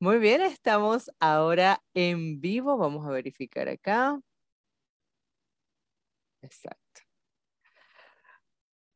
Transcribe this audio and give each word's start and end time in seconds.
Muy 0.00 0.18
bien, 0.18 0.42
estamos 0.42 1.10
ahora 1.18 1.82
en 1.92 2.40
vivo. 2.40 2.76
Vamos 2.78 3.04
a 3.04 3.10
verificar 3.10 3.68
acá. 3.68 4.20
Exacto. 6.42 7.02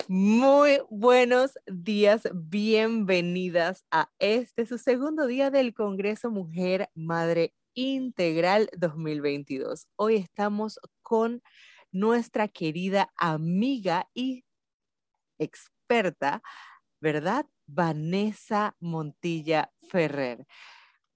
Muy 0.07 0.79
buenos 0.91 1.59
días, 1.67 2.29
bienvenidas 2.33 3.85
a 3.91 4.11
este, 4.21 4.65
su 4.65 4.79
segundo 4.79 5.27
día 5.27 5.51
del 5.51 5.75
Congreso 5.75 6.31
Mujer 6.31 6.89
Madre 6.95 7.53
Integral 7.75 8.71
2022. 8.77 9.89
Hoy 9.97 10.17
estamos 10.17 10.79
con 11.03 11.43
nuestra 11.91 12.47
querida 12.47 13.13
amiga 13.17 14.09
y 14.15 14.45
experta, 15.39 16.43
¿verdad? 17.01 17.47
Vanessa 17.67 18.77
Montilla 18.79 19.73
Ferrer. 19.89 20.47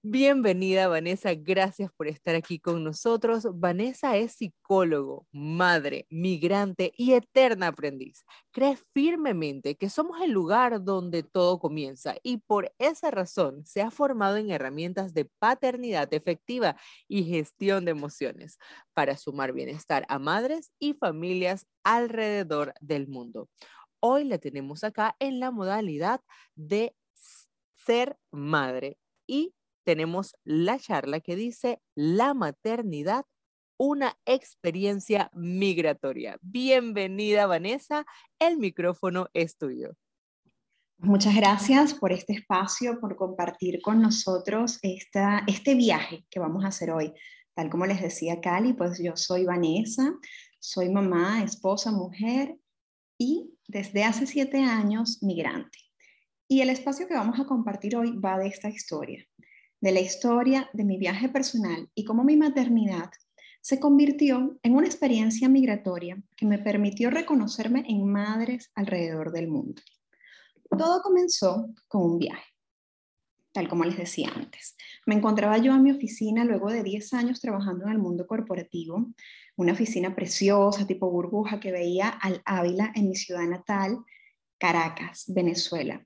Bienvenida, 0.09 0.87
Vanessa. 0.87 1.33
Gracias 1.35 1.91
por 1.91 2.07
estar 2.07 2.33
aquí 2.33 2.59
con 2.59 2.81
nosotros. 2.81 3.45
Vanessa 3.55 4.15
es 4.15 4.31
psicólogo, 4.31 5.27
madre, 5.33 6.07
migrante 6.09 6.93
y 6.95 7.11
eterna 7.11 7.67
aprendiz. 7.67 8.23
Cree 8.51 8.77
firmemente 8.93 9.75
que 9.75 9.89
somos 9.89 10.21
el 10.21 10.31
lugar 10.31 10.81
donde 10.81 11.23
todo 11.23 11.59
comienza 11.59 12.15
y 12.23 12.37
por 12.37 12.73
esa 12.79 13.11
razón 13.11 13.65
se 13.65 13.81
ha 13.81 13.91
formado 13.91 14.37
en 14.37 14.49
herramientas 14.49 15.13
de 15.13 15.25
paternidad 15.25 16.07
efectiva 16.13 16.77
y 17.09 17.25
gestión 17.25 17.83
de 17.83 17.91
emociones 17.91 18.59
para 18.93 19.17
sumar 19.17 19.51
bienestar 19.51 20.05
a 20.07 20.19
madres 20.19 20.71
y 20.79 20.93
familias 20.93 21.67
alrededor 21.83 22.73
del 22.79 23.09
mundo. 23.09 23.49
Hoy 23.99 24.23
la 24.23 24.37
tenemos 24.37 24.85
acá 24.85 25.17
en 25.19 25.41
la 25.41 25.51
modalidad 25.51 26.21
de 26.55 26.95
ser 27.73 28.17
madre 28.31 28.97
y 29.27 29.53
tenemos 29.87 30.35
la 30.43 30.77
charla 30.77 31.21
que 31.21 31.37
dice 31.37 31.79
La 31.95 32.33
maternidad, 32.33 33.23
una 33.77 34.17
experiencia 34.25 35.31
migratoria. 35.33 36.37
Bienvenida, 36.41 37.45
Vanessa. 37.47 38.05
El 38.37 38.57
micrófono 38.57 39.29
es 39.33 39.55
tuyo. 39.55 39.93
Muchas 40.97 41.33
gracias 41.37 41.93
por 41.93 42.11
este 42.11 42.33
espacio, 42.33 42.99
por 42.99 43.15
compartir 43.15 43.79
con 43.81 44.01
nosotros 44.01 44.77
esta, 44.81 45.43
este 45.47 45.73
viaje 45.73 46.25
que 46.29 46.41
vamos 46.41 46.65
a 46.65 46.67
hacer 46.67 46.91
hoy. 46.91 47.13
Tal 47.53 47.69
como 47.69 47.85
les 47.85 48.01
decía 48.01 48.41
Cali, 48.41 48.73
pues 48.73 49.01
yo 49.01 49.15
soy 49.15 49.45
Vanessa, 49.45 50.13
soy 50.59 50.89
mamá, 50.89 51.43
esposa, 51.43 51.93
mujer 51.93 52.57
y 53.17 53.53
desde 53.69 54.03
hace 54.03 54.27
siete 54.27 54.61
años 54.61 55.19
migrante. 55.23 55.79
Y 56.49 56.59
el 56.59 56.71
espacio 56.71 57.07
que 57.07 57.13
vamos 57.13 57.39
a 57.39 57.45
compartir 57.45 57.95
hoy 57.95 58.17
va 58.17 58.37
de 58.37 58.47
esta 58.47 58.67
historia, 58.67 59.25
de 59.79 59.91
la 59.91 59.99
historia 59.99 60.69
de 60.73 60.83
mi 60.83 60.97
viaje 60.97 61.29
personal 61.29 61.89
y 61.93 62.03
cómo 62.03 62.23
mi 62.23 62.35
maternidad 62.37 63.09
se 63.61 63.79
convirtió 63.79 64.57
en 64.63 64.75
una 64.75 64.87
experiencia 64.87 65.49
migratoria 65.49 66.21
que 66.35 66.45
me 66.45 66.57
permitió 66.57 67.09
reconocerme 67.09 67.83
en 67.87 68.09
madres 68.09 68.71
alrededor 68.75 69.31
del 69.31 69.49
mundo. 69.49 69.81
Todo 70.69 71.01
comenzó 71.01 71.67
con 71.87 72.03
un 72.03 72.19
viaje, 72.19 72.53
tal 73.51 73.67
como 73.67 73.83
les 73.83 73.97
decía 73.97 74.29
antes. 74.33 74.75
Me 75.05 75.15
encontraba 75.15 75.57
yo 75.57 75.73
en 75.73 75.83
mi 75.83 75.91
oficina 75.91 76.45
luego 76.45 76.69
de 76.69 76.83
10 76.83 77.13
años 77.13 77.41
trabajando 77.41 77.85
en 77.85 77.91
el 77.91 77.99
mundo 77.99 78.25
corporativo, 78.25 79.07
una 79.55 79.73
oficina 79.73 80.15
preciosa, 80.15 80.87
tipo 80.87 81.09
burbuja, 81.09 81.59
que 81.59 81.71
veía 81.71 82.09
al 82.09 82.41
Ávila 82.45 82.91
en 82.95 83.09
mi 83.09 83.15
ciudad 83.15 83.47
natal, 83.47 83.97
Caracas, 84.57 85.25
Venezuela. 85.27 86.05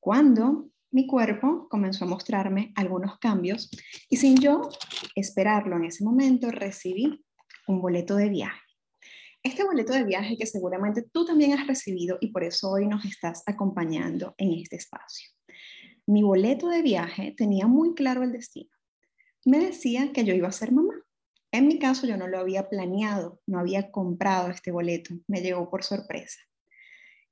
Cuando 0.00 0.70
mi 0.90 1.06
cuerpo 1.06 1.68
comenzó 1.68 2.04
a 2.04 2.08
mostrarme 2.08 2.72
algunos 2.74 3.18
cambios 3.18 3.70
y 4.08 4.16
sin 4.16 4.36
yo 4.38 4.68
esperarlo 5.14 5.76
en 5.76 5.84
ese 5.84 6.04
momento 6.04 6.50
recibí 6.50 7.24
un 7.66 7.80
boleto 7.80 8.16
de 8.16 8.30
viaje. 8.30 8.60
Este 9.42 9.64
boleto 9.64 9.92
de 9.92 10.04
viaje 10.04 10.36
que 10.36 10.46
seguramente 10.46 11.02
tú 11.12 11.24
también 11.24 11.52
has 11.52 11.66
recibido 11.66 12.18
y 12.20 12.32
por 12.32 12.42
eso 12.42 12.70
hoy 12.70 12.86
nos 12.86 13.04
estás 13.04 13.42
acompañando 13.46 14.34
en 14.38 14.54
este 14.54 14.76
espacio. 14.76 15.30
Mi 16.06 16.22
boleto 16.22 16.68
de 16.68 16.82
viaje 16.82 17.34
tenía 17.36 17.66
muy 17.66 17.94
claro 17.94 18.22
el 18.22 18.32
destino. 18.32 18.70
Me 19.44 19.58
decía 19.58 20.12
que 20.12 20.24
yo 20.24 20.34
iba 20.34 20.48
a 20.48 20.52
ser 20.52 20.72
mamá. 20.72 20.94
En 21.52 21.66
mi 21.66 21.78
caso 21.78 22.06
yo 22.06 22.16
no 22.16 22.26
lo 22.28 22.38
había 22.38 22.68
planeado, 22.68 23.40
no 23.46 23.58
había 23.58 23.90
comprado 23.90 24.50
este 24.50 24.70
boleto, 24.70 25.14
me 25.26 25.40
llegó 25.40 25.70
por 25.70 25.84
sorpresa. 25.84 26.40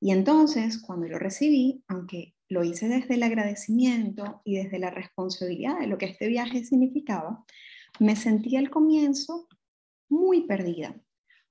Y 0.01 0.13
entonces, 0.13 0.81
cuando 0.81 1.09
lo 1.09 1.19
recibí, 1.19 1.83
aunque 1.89 2.36
lo 2.49 2.65
hice 2.65 2.89
desde 2.89 3.15
el 3.15 3.23
agradecimiento 3.23 4.41
y 4.45 4.57
desde 4.57 4.79
la 4.79 4.91
responsabilidad 4.91 5.79
de 5.81 5.87
lo 5.87 5.99
que 5.99 6.07
este 6.07 6.29
viaje 6.29 6.65
significaba, 6.65 7.45
me 7.99 8.17
sentí 8.17 8.57
al 8.57 8.71
comienzo 8.71 9.49
muy 10.09 10.47
perdida, 10.47 11.01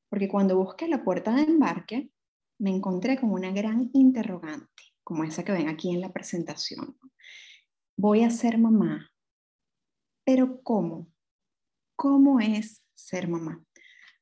porque 0.09 0.27
cuando 0.27 0.57
busqué 0.57 0.87
la 0.87 1.03
puerta 1.03 1.35
de 1.35 1.43
embarque, 1.43 2.09
me 2.59 2.69
encontré 2.69 3.19
con 3.19 3.31
una 3.31 3.51
gran 3.51 3.89
interrogante, 3.93 4.83
como 5.03 5.23
esa 5.23 5.43
que 5.43 5.51
ven 5.51 5.67
aquí 5.67 5.89
en 5.89 6.01
la 6.01 6.13
presentación. 6.13 6.97
Voy 7.97 8.23
a 8.23 8.29
ser 8.29 8.57
mamá, 8.57 9.11
pero 10.23 10.61
¿cómo? 10.61 11.07
¿Cómo 11.97 12.39
es 12.39 12.81
ser 12.93 13.27
mamá? 13.27 13.63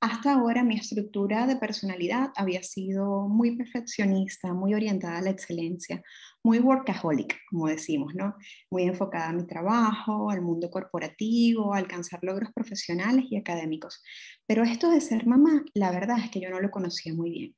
Hasta 0.04 0.34
ahora 0.34 0.66
mi 0.66 0.76
estructura 0.76 1.48
de 1.48 1.56
personalidad 1.56 2.34
había 2.36 2.62
sido 2.62 3.30
muy 3.30 3.56
perfeccionista, 3.56 4.54
muy 4.54 4.74
orientada 4.74 5.20
a 5.20 5.22
la 5.22 5.30
excelencia, 5.30 6.04
muy 6.44 6.60
workaholic, 6.60 7.40
como 7.50 7.68
decimos, 7.68 8.14
¿no? 8.14 8.36
Muy 8.70 8.84
enfocada 8.84 9.30
a 9.30 9.32
mi 9.32 9.48
trabajo, 9.48 10.30
al 10.30 10.42
mundo 10.42 10.70
corporativo, 10.70 11.74
a 11.74 11.78
alcanzar 11.78 12.20
logros 12.22 12.52
profesionales 12.52 13.28
y 13.30 13.38
académicos. 13.38 14.04
Pero 14.46 14.64
esto 14.64 14.92
de 14.92 15.00
ser 15.00 15.26
mamá, 15.26 15.64
la 15.74 15.90
verdad 15.92 16.20
es 16.20 16.30
que 16.32 16.42
yo 16.42 16.50
no 16.50 16.60
lo 16.60 16.70
conocía 16.70 17.14
muy 17.14 17.30
bien. 17.30 17.56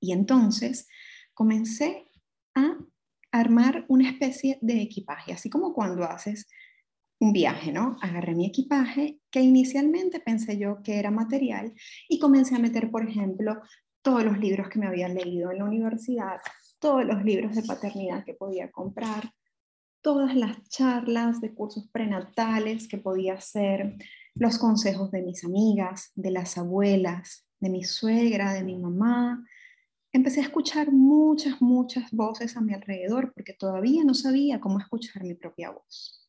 Y 0.00 0.12
entonces 0.12 0.86
comencé 1.34 2.06
a 2.54 2.78
armar 3.32 3.84
una 3.88 4.08
especie 4.08 4.60
de 4.62 4.80
equipaje, 4.80 5.32
así 5.32 5.50
como 5.50 5.74
cuando 5.74 6.04
haces 6.04 6.46
un 7.20 7.32
viaje, 7.32 7.72
¿no? 7.72 7.96
Agarré 8.00 8.34
mi 8.34 8.46
equipaje, 8.46 9.20
que 9.30 9.40
inicialmente 9.40 10.20
pensé 10.20 10.58
yo 10.58 10.82
que 10.82 10.98
era 10.98 11.10
material, 11.10 11.72
y 12.08 12.18
comencé 12.18 12.54
a 12.54 12.60
meter, 12.60 12.90
por 12.90 13.08
ejemplo, 13.08 13.60
todos 14.02 14.24
los 14.24 14.38
libros 14.38 14.68
que 14.68 14.78
me 14.78 14.86
había 14.86 15.08
leído 15.08 15.50
en 15.50 15.58
la 15.58 15.64
universidad, 15.64 16.38
todos 16.78 17.04
los 17.04 17.24
libros 17.24 17.54
de 17.54 17.62
paternidad 17.62 18.24
que 18.24 18.34
podía 18.34 18.70
comprar, 18.70 19.32
todas 20.00 20.34
las 20.36 20.62
charlas 20.68 21.40
de 21.40 21.52
cursos 21.52 21.88
prenatales 21.90 22.86
que 22.88 22.98
podía 22.98 23.34
hacer, 23.34 23.96
los 24.34 24.58
consejos 24.58 25.10
de 25.10 25.22
mis 25.22 25.44
amigas, 25.44 26.12
de 26.14 26.30
las 26.30 26.56
abuelas, 26.56 27.46
de 27.58 27.70
mi 27.70 27.82
suegra, 27.82 28.52
de 28.52 28.62
mi 28.62 28.78
mamá. 28.78 29.44
Empecé 30.12 30.40
a 30.40 30.44
escuchar 30.44 30.92
muchas, 30.92 31.60
muchas 31.60 32.10
voces 32.12 32.56
a 32.56 32.60
mi 32.60 32.72
alrededor 32.72 33.32
porque 33.34 33.52
todavía 33.52 34.04
no 34.04 34.14
sabía 34.14 34.60
cómo 34.60 34.78
escuchar 34.78 35.24
mi 35.24 35.34
propia 35.34 35.70
voz. 35.70 36.27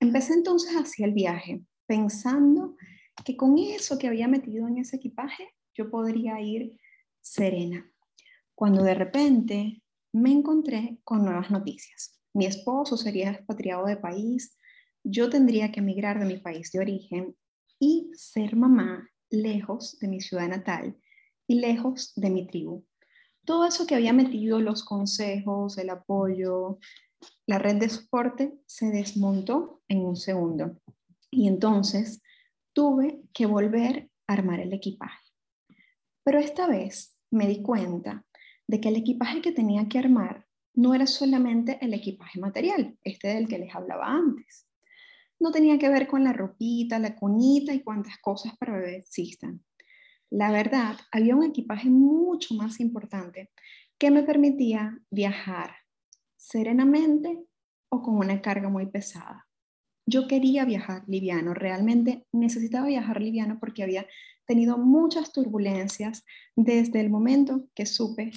Empecé 0.00 0.34
entonces 0.34 0.74
hacia 0.74 1.06
el 1.06 1.12
viaje, 1.12 1.64
pensando 1.86 2.76
que 3.24 3.36
con 3.36 3.58
eso 3.58 3.98
que 3.98 4.06
había 4.06 4.28
metido 4.28 4.68
en 4.68 4.78
ese 4.78 4.96
equipaje 4.96 5.48
yo 5.74 5.90
podría 5.90 6.40
ir 6.40 6.78
serena. 7.20 7.90
Cuando 8.54 8.82
de 8.82 8.94
repente 8.94 9.82
me 10.12 10.32
encontré 10.32 10.98
con 11.04 11.24
nuevas 11.24 11.50
noticias. 11.50 12.20
Mi 12.32 12.46
esposo 12.46 12.96
sería 12.96 13.30
expatriado 13.30 13.86
de 13.86 13.96
país, 13.96 14.56
yo 15.02 15.30
tendría 15.30 15.72
que 15.72 15.80
emigrar 15.80 16.18
de 16.18 16.26
mi 16.26 16.38
país 16.38 16.70
de 16.72 16.80
origen 16.80 17.36
y 17.78 18.10
ser 18.14 18.56
mamá 18.56 19.08
lejos 19.30 19.98
de 19.98 20.08
mi 20.08 20.20
ciudad 20.20 20.48
natal 20.48 20.96
y 21.46 21.60
lejos 21.60 22.12
de 22.16 22.30
mi 22.30 22.46
tribu. 22.46 22.84
Todo 23.44 23.66
eso 23.66 23.86
que 23.86 23.94
había 23.94 24.12
metido, 24.12 24.60
los 24.60 24.84
consejos, 24.84 25.78
el 25.78 25.90
apoyo, 25.90 26.78
la 27.46 27.58
red 27.58 27.76
de 27.76 27.88
soporte 27.88 28.58
se 28.66 28.90
desmontó 28.90 29.82
en 29.88 30.04
un 30.04 30.16
segundo 30.16 30.80
y 31.30 31.48
entonces 31.48 32.22
tuve 32.72 33.22
que 33.32 33.46
volver 33.46 34.10
a 34.26 34.34
armar 34.34 34.60
el 34.60 34.72
equipaje. 34.72 35.24
Pero 36.24 36.38
esta 36.38 36.66
vez 36.66 37.16
me 37.30 37.46
di 37.46 37.62
cuenta 37.62 38.26
de 38.66 38.80
que 38.80 38.90
el 38.90 38.96
equipaje 38.96 39.40
que 39.40 39.52
tenía 39.52 39.88
que 39.88 39.98
armar 39.98 40.46
no 40.74 40.94
era 40.94 41.06
solamente 41.06 41.78
el 41.80 41.94
equipaje 41.94 42.38
material, 42.38 42.96
este 43.02 43.28
del 43.28 43.48
que 43.48 43.58
les 43.58 43.74
hablaba 43.74 44.06
antes. 44.06 44.68
No 45.40 45.50
tenía 45.50 45.78
que 45.78 45.88
ver 45.88 46.06
con 46.06 46.24
la 46.24 46.32
ropita, 46.32 46.98
la 46.98 47.16
cunita 47.16 47.72
y 47.72 47.82
cuantas 47.82 48.18
cosas 48.18 48.56
para 48.58 48.74
bebé 48.74 48.96
existan. 48.96 49.64
La 50.30 50.52
verdad, 50.52 50.96
había 51.10 51.34
un 51.34 51.44
equipaje 51.44 51.88
mucho 51.88 52.54
más 52.54 52.80
importante 52.80 53.50
que 53.96 54.10
me 54.10 54.22
permitía 54.22 55.00
viajar 55.10 55.70
serenamente 56.38 57.44
o 57.90 58.00
con 58.02 58.16
una 58.16 58.40
carga 58.40 58.70
muy 58.70 58.86
pesada. 58.86 59.46
Yo 60.06 60.26
quería 60.26 60.64
viajar 60.64 61.04
liviano, 61.06 61.52
realmente 61.52 62.26
necesitaba 62.32 62.86
viajar 62.86 63.20
liviano 63.20 63.58
porque 63.60 63.82
había 63.82 64.06
tenido 64.46 64.78
muchas 64.78 65.32
turbulencias 65.32 66.24
desde 66.56 67.00
el 67.00 67.10
momento 67.10 67.68
que 67.74 67.84
supe 67.84 68.32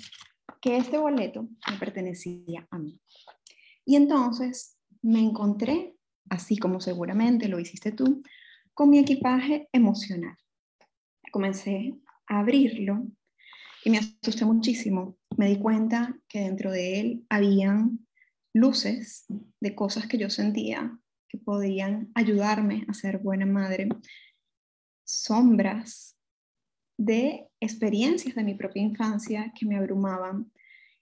que 0.62 0.76
este 0.76 0.98
boleto 0.98 1.48
me 1.70 1.78
pertenecía 1.80 2.68
a 2.70 2.78
mí. 2.78 3.00
Y 3.86 3.96
entonces 3.96 4.78
me 5.02 5.22
encontré 5.22 5.96
así 6.32 6.58
como 6.58 6.80
seguramente 6.80 7.50
lo 7.50 7.60
hiciste 7.60 7.92
tú, 7.92 8.24
con 8.74 8.90
mi 8.90 9.00
equipaje 9.00 9.68
emocional. 9.74 10.38
Comencé 11.32 11.94
a 12.28 12.40
abrirlo 12.40 13.06
y 13.84 13.90
me 13.90 13.98
asusté 13.98 14.46
muchísimo. 14.46 15.18
Me 15.38 15.48
di 15.48 15.58
cuenta 15.60 16.18
que 16.28 16.42
dentro 16.42 16.72
de 16.72 17.00
él 17.00 17.26
habían 17.30 18.06
luces 18.54 19.26
de 19.60 19.76
cosas 19.76 20.08
que 20.08 20.18
yo 20.18 20.30
sentía 20.30 20.98
que 21.32 21.38
podían 21.38 22.12
ayudarme 22.14 22.86
a 22.90 22.94
ser 22.94 23.20
buena 23.20 23.46
madre, 23.46 23.88
sombras 25.06 26.18
de 26.98 27.48
experiencias 27.62 28.36
de 28.36 28.44
mi 28.44 28.54
propia 28.54 28.84
infancia 28.84 29.54
que 29.58 29.66
me 29.66 29.78
abrumaban 29.78 30.52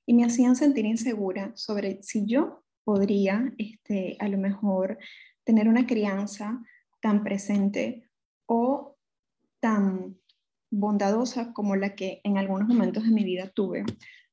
y 0.05 0.13
me 0.13 0.25
hacían 0.25 0.55
sentir 0.55 0.85
insegura 0.85 1.51
sobre 1.55 2.03
si 2.03 2.27
yo 2.27 2.63
podría, 2.83 3.51
este, 3.57 4.17
a 4.19 4.27
lo 4.27 4.37
mejor, 4.37 4.99
tener 5.43 5.67
una 5.67 5.87
crianza 5.87 6.63
tan 7.01 7.23
presente 7.23 8.07
o 8.45 8.97
tan 9.59 10.15
bondadosa 10.71 11.53
como 11.53 11.75
la 11.75 11.95
que 11.95 12.21
en 12.23 12.37
algunos 12.37 12.67
momentos 12.67 13.03
de 13.03 13.11
mi 13.11 13.23
vida 13.23 13.49
tuve, 13.49 13.85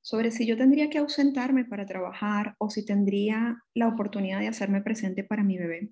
sobre 0.03 0.31
si 0.31 0.47
yo 0.47 0.57
tendría 0.57 0.89
que 0.89 0.99
ausentarme 0.99 1.65
para 1.65 1.87
trabajar 1.87 2.55
o 2.59 2.71
si 2.71 2.85
tendría 2.85 3.63
la 3.75 3.89
oportunidad 3.89 4.41
de 4.41 4.49
hacerme 4.49 4.81
presente 4.81 5.25
para 5.25 5.43
mi 5.43 5.59
bebé. 5.59 5.91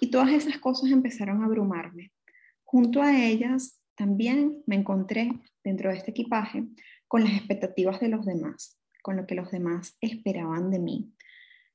Y 0.00 0.10
todas 0.10 0.30
esas 0.30 0.58
cosas 0.58 0.90
empezaron 0.90 1.42
a 1.42 1.46
abrumarme. 1.46 2.12
Junto 2.64 3.00
a 3.00 3.18
ellas 3.18 3.80
también 3.94 4.62
me 4.66 4.76
encontré 4.76 5.30
dentro 5.62 5.90
de 5.90 5.96
este 5.96 6.10
equipaje 6.10 6.66
con 7.08 7.24
las 7.24 7.32
expectativas 7.32 8.00
de 8.00 8.08
los 8.08 8.26
demás, 8.26 8.78
con 9.02 9.16
lo 9.16 9.26
que 9.26 9.34
los 9.34 9.50
demás 9.50 9.96
esperaban 10.00 10.70
de 10.70 10.80
mí, 10.80 11.13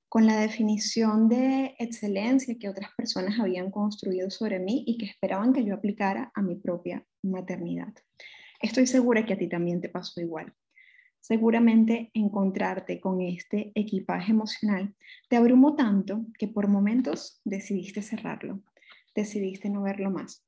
con 0.09 0.25
la 0.25 0.39
definición 0.39 1.29
de 1.29 1.75
excelencia 1.77 2.57
que 2.59 2.67
otras 2.67 2.89
personas 2.97 3.39
habían 3.39 3.69
construido 3.69 4.31
sobre 4.31 4.59
mí 4.59 4.83
y 4.87 4.97
que 4.97 5.05
esperaban 5.05 5.53
que 5.53 5.63
yo 5.63 5.75
aplicara 5.75 6.31
a 6.33 6.41
mi 6.41 6.55
propia 6.55 7.05
maternidad. 7.21 7.93
Estoy 8.59 8.87
segura 8.87 9.23
que 9.25 9.33
a 9.33 9.37
ti 9.37 9.47
también 9.47 9.79
te 9.79 9.87
pasó 9.87 10.19
igual. 10.19 10.51
Seguramente 11.21 12.09
encontrarte 12.15 12.99
con 12.99 13.21
este 13.21 13.71
equipaje 13.75 14.31
emocional 14.31 14.95
te 15.29 15.37
abrumó 15.37 15.75
tanto 15.75 16.25
que 16.39 16.47
por 16.47 16.67
momentos 16.67 17.39
decidiste 17.45 18.01
cerrarlo, 18.01 18.63
decidiste 19.13 19.69
no 19.69 19.83
verlo 19.83 20.09
más. 20.09 20.43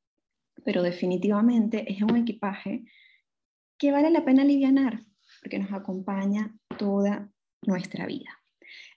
Pero 0.66 0.82
definitivamente 0.82 1.92
es 1.92 2.02
un 2.02 2.18
equipaje 2.18 2.84
que 3.78 3.92
vale 3.92 4.10
la 4.10 4.26
pena 4.26 4.42
aliviar 4.42 5.04
porque 5.42 5.60
nos 5.60 5.72
acompaña 5.72 6.56
toda 6.78 7.32
nuestra 7.62 8.06
vida. 8.08 8.41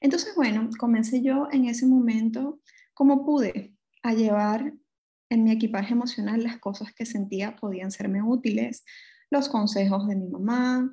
Entonces, 0.00 0.35
bueno, 0.35 0.69
comencé 0.79 1.23
yo 1.23 1.49
en 1.50 1.67
ese 1.67 1.87
momento 1.87 2.61
como 2.94 3.25
pude 3.25 3.75
a 4.03 4.12
llevar 4.15 4.73
en 5.31 5.44
mi 5.44 5.53
equipaje 5.53 5.93
emocional 5.93 6.43
las 6.43 6.59
cosas 6.59 6.93
que 6.94 7.06
sentía 7.06 7.56
podían 7.56 7.91
serme 7.91 8.23
útiles, 8.23 8.85
los 9.31 9.49
consejos 9.49 10.06
de 10.06 10.17
mi 10.17 10.29
mamá, 10.29 10.93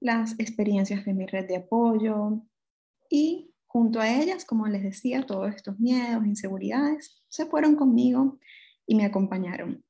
las 0.00 0.38
experiencias 0.38 1.04
de 1.04 1.14
mi 1.14 1.26
red 1.26 1.46
de 1.46 1.56
apoyo 1.56 2.42
y 3.10 3.52
junto 3.66 4.00
a 4.00 4.10
ellas, 4.10 4.44
como 4.44 4.66
les 4.66 4.82
decía, 4.82 5.24
todos 5.24 5.54
estos 5.54 5.78
miedos, 5.78 6.26
inseguridades, 6.26 7.22
se 7.28 7.46
fueron 7.46 7.74
conmigo 7.74 8.38
y 8.86 8.94
me 8.94 9.06
acompañaron. 9.06 9.82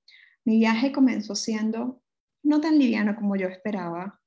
Mi 0.45 0.59
viaje 0.59 0.93
comenzó 0.93 1.35
siendo 1.35 2.01
no 2.45 2.61
tan 2.61 2.79
liviano 2.79 3.17
como 3.17 3.35
yo 3.35 3.49
esperaba, 3.49 4.21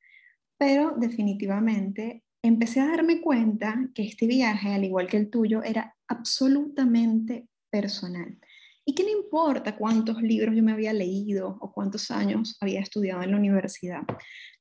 pero 0.57 0.95
definitivamente 0.97 2.24
empecé 2.47 2.79
a 2.79 2.87
darme 2.87 3.21
cuenta 3.21 3.89
que 3.93 4.03
este 4.03 4.27
viaje, 4.27 4.73
al 4.73 4.83
igual 4.83 5.07
que 5.07 5.17
el 5.17 5.29
tuyo, 5.29 5.63
era 5.63 5.95
absolutamente 6.07 7.47
personal. 7.69 8.39
Y 8.85 8.93
que 8.93 9.03
no 9.03 9.09
importa 9.09 9.75
cuántos 9.75 10.21
libros 10.21 10.55
yo 10.55 10.61
me 10.61 10.71
había 10.71 10.93
leído 10.93 11.57
o 11.59 11.71
cuántos 11.71 12.11
años 12.11 12.55
había 12.61 12.81
estudiado 12.81 13.23
en 13.23 13.31
la 13.31 13.37
universidad, 13.37 14.03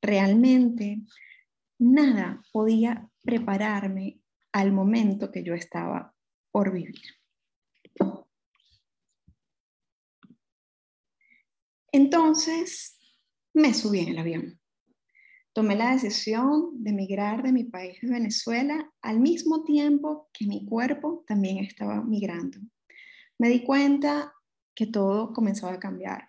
realmente 0.00 1.02
nada 1.78 2.42
podía 2.52 3.06
prepararme 3.22 4.20
al 4.52 4.72
momento 4.72 5.30
que 5.30 5.42
yo 5.42 5.52
estaba 5.54 6.14
por 6.50 6.72
vivir. 6.72 7.02
Entonces 11.92 12.98
me 13.52 13.74
subí 13.74 14.00
en 14.00 14.08
el 14.08 14.18
avión 14.18 14.60
tomé 15.54 15.76
la 15.76 15.92
decisión 15.92 16.82
de 16.82 16.90
emigrar 16.90 17.42
de 17.42 17.52
mi 17.52 17.64
país 17.64 17.98
de 18.02 18.10
Venezuela 18.10 18.90
al 19.00 19.20
mismo 19.20 19.62
tiempo 19.62 20.28
que 20.32 20.46
mi 20.46 20.66
cuerpo 20.66 21.24
también 21.28 21.58
estaba 21.58 22.02
migrando. 22.02 22.58
Me 23.38 23.48
di 23.48 23.62
cuenta 23.62 24.34
que 24.74 24.86
todo 24.86 25.32
comenzaba 25.32 25.74
a 25.74 25.78
cambiar. 25.78 26.26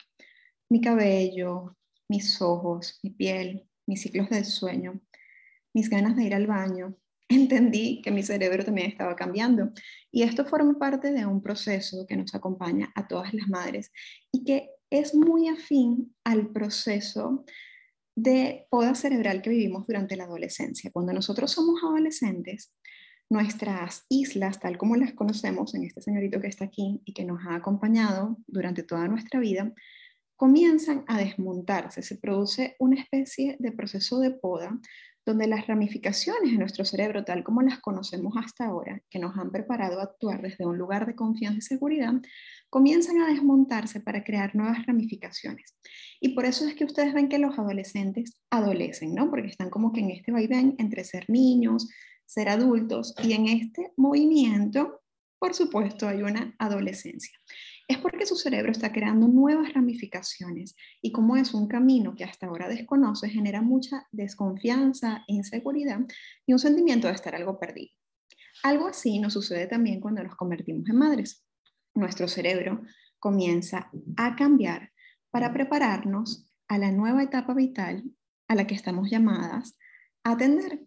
Mi 0.70 0.80
cabello, 0.80 1.76
mis 2.08 2.40
ojos, 2.40 3.00
mi 3.02 3.10
piel, 3.10 3.68
mis 3.88 4.04
ciclos 4.04 4.30
del 4.30 4.46
sueño, 4.46 5.02
mis 5.74 5.90
ganas 5.90 6.16
de 6.16 6.24
ir 6.24 6.36
al 6.36 6.46
baño. 6.46 6.96
Entendí 7.28 8.04
que 8.04 8.12
mi 8.12 8.22
cerebro 8.22 8.64
también 8.64 8.92
estaba 8.92 9.16
cambiando. 9.16 9.72
Y 10.12 10.22
esto 10.22 10.46
forma 10.46 10.78
parte 10.78 11.12
de 11.12 11.26
un 11.26 11.42
proceso 11.42 12.06
que 12.08 12.16
nos 12.16 12.36
acompaña 12.36 12.92
a 12.94 13.08
todas 13.08 13.34
las 13.34 13.48
madres 13.48 13.92
y 14.32 14.44
que 14.44 14.70
es 14.92 15.16
muy 15.16 15.48
afín 15.48 16.16
al 16.24 16.52
proceso 16.52 17.44
de 18.16 18.66
poda 18.70 18.96
cerebral 18.96 19.42
que 19.42 19.50
vivimos 19.50 19.86
durante 19.86 20.16
la 20.16 20.24
adolescencia. 20.24 20.92
Cuando 20.92 21.14
nosotros 21.14 21.52
somos 21.52 21.84
adolescentes, 21.84 22.74
nuestras 23.30 24.06
islas, 24.10 24.60
tal 24.60 24.78
como 24.78 24.96
las 24.96 25.14
conocemos 25.14 25.76
en 25.76 25.84
este 25.84 26.02
señorito 26.02 26.40
que 26.40 26.48
está 26.48 26.66
aquí 26.66 27.02
y 27.06 27.14
que 27.14 27.26
nos 27.26 27.46
ha 27.46 27.56
acompañado 27.56 28.38
durante 28.48 28.84
toda 28.84 29.08
nuestra 29.08 29.40
vida, 29.40 29.74
comienzan 30.36 31.04
a 31.08 31.18
desmontarse. 31.18 32.02
Se 32.02 32.18
produce 32.18 32.76
una 32.80 33.02
especie 33.02 33.58
de 33.60 33.72
proceso 33.72 34.20
de 34.20 34.32
poda 34.32 34.80
donde 35.26 35.48
las 35.48 35.66
ramificaciones 35.66 36.52
de 36.52 36.58
nuestro 36.58 36.86
cerebro, 36.86 37.26
tal 37.26 37.44
como 37.44 37.64
las 37.64 37.80
conocemos 37.80 38.36
hasta 38.38 38.66
ahora, 38.66 39.02
que 39.10 39.18
nos 39.18 39.36
han 39.38 39.52
preparado 39.52 40.00
a 40.00 40.04
actuar 40.04 40.42
desde 40.42 40.68
un 40.68 40.78
lugar 40.78 41.08
de 41.08 41.16
confianza 41.16 41.58
y 41.58 41.62
seguridad, 41.62 42.14
comienzan 42.76 43.22
a 43.22 43.28
desmontarse 43.28 44.02
para 44.02 44.26
crear 44.26 44.54
nuevas 44.54 44.86
ramificaciones. 44.86 45.78
Y 46.20 46.36
por 46.36 46.44
eso 46.44 46.68
es 46.68 46.76
que 46.76 46.84
ustedes 46.84 47.14
ven 47.14 47.30
que 47.30 47.40
los 47.40 47.58
adolescentes 47.58 48.42
adolecen, 48.50 49.16
¿no? 49.16 49.30
Porque 49.30 49.48
están 49.48 49.70
como 49.70 49.94
que 49.94 50.02
en 50.02 50.12
este 50.12 50.34
vaivén 50.34 50.76
entre 50.78 51.06
ser 51.06 51.24
niños, 51.30 51.88
ser 52.26 52.50
adultos, 52.50 53.16
y 53.24 53.32
en 53.32 53.48
este 53.48 53.94
movimiento, 53.96 55.00
por 55.40 55.54
supuesto, 55.54 56.06
hay 56.06 56.22
una 56.22 56.54
adolescencia 56.60 57.32
es 57.88 57.98
porque 58.00 58.26
su 58.26 58.36
cerebro 58.36 58.74
está 58.74 58.92
creando 58.92 59.30
nuevas 59.30 59.74
ramificaciones 59.74 60.76
y 61.02 61.14
como 61.14 61.38
es 61.38 61.54
un 61.54 61.70
camino 61.70 62.14
que 62.14 62.26
hasta 62.26 62.48
ahora 62.48 62.68
desconoce, 62.68 63.30
genera 63.30 63.62
mucha 63.62 64.06
desconfianza, 64.12 65.24
inseguridad 65.28 66.00
y 66.46 66.52
un 66.52 66.60
sentimiento 66.60 67.08
de 67.08 67.14
estar 67.14 67.36
algo 67.36 67.58
perdido. 67.58 67.94
Algo 68.64 68.88
así 68.88 69.20
nos 69.20 69.32
sucede 69.32 69.68
también 69.68 70.02
cuando 70.02 70.24
nos 70.24 70.36
convertimos 70.36 70.90
en 70.90 70.98
madres. 70.98 71.45
Nuestro 71.96 72.28
cerebro 72.28 72.82
comienza 73.20 73.90
a 74.18 74.36
cambiar 74.36 74.92
para 75.32 75.54
prepararnos 75.54 76.46
a 76.68 76.78
la 76.78 76.92
nueva 76.92 77.24
etapa 77.24 77.54
vital 77.54 78.04
a 78.48 78.56
la 78.56 78.68
que 78.68 78.76
estamos 78.76 79.10
llamadas 79.10 79.78
a 80.24 80.32
atender. 80.32 80.86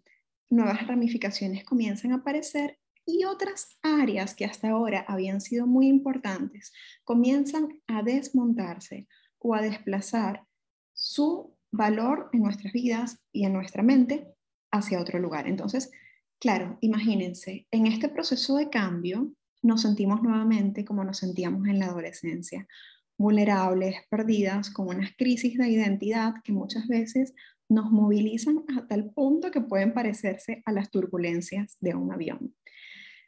Nuevas 0.51 0.85
ramificaciones 0.87 1.63
comienzan 1.65 2.11
a 2.11 2.17
aparecer 2.17 2.79
y 3.05 3.25
otras 3.25 3.79
áreas 3.81 4.35
que 4.35 4.45
hasta 4.45 4.69
ahora 4.69 5.03
habían 5.07 5.41
sido 5.41 5.65
muy 5.65 5.87
importantes 5.87 6.71
comienzan 7.03 7.81
a 7.87 8.03
desmontarse 8.03 9.07
o 9.39 9.55
a 9.55 9.61
desplazar 9.61 10.45
su 10.93 11.57
valor 11.71 12.29
en 12.33 12.43
nuestras 12.43 12.71
vidas 12.71 13.19
y 13.31 13.45
en 13.45 13.53
nuestra 13.53 13.81
mente 13.81 14.27
hacia 14.71 15.01
otro 15.01 15.17
lugar. 15.17 15.47
Entonces, 15.47 15.91
claro, 16.39 16.77
imagínense, 16.81 17.67
en 17.71 17.87
este 17.87 18.09
proceso 18.09 18.57
de 18.57 18.69
cambio 18.69 19.33
nos 19.61 19.81
sentimos 19.81 20.21
nuevamente 20.21 20.85
como 20.85 21.03
nos 21.03 21.17
sentíamos 21.17 21.67
en 21.67 21.79
la 21.79 21.87
adolescencia, 21.87 22.67
vulnerables, 23.17 23.95
perdidas, 24.09 24.69
con 24.69 24.87
unas 24.87 25.11
crisis 25.17 25.57
de 25.57 25.69
identidad 25.69 26.35
que 26.43 26.53
muchas 26.53 26.87
veces 26.87 27.33
nos 27.67 27.91
movilizan 27.91 28.63
a 28.75 28.87
tal 28.87 29.11
punto 29.11 29.51
que 29.51 29.61
pueden 29.61 29.93
parecerse 29.93 30.63
a 30.65 30.71
las 30.71 30.89
turbulencias 30.89 31.77
de 31.79 31.95
un 31.95 32.11
avión. 32.11 32.55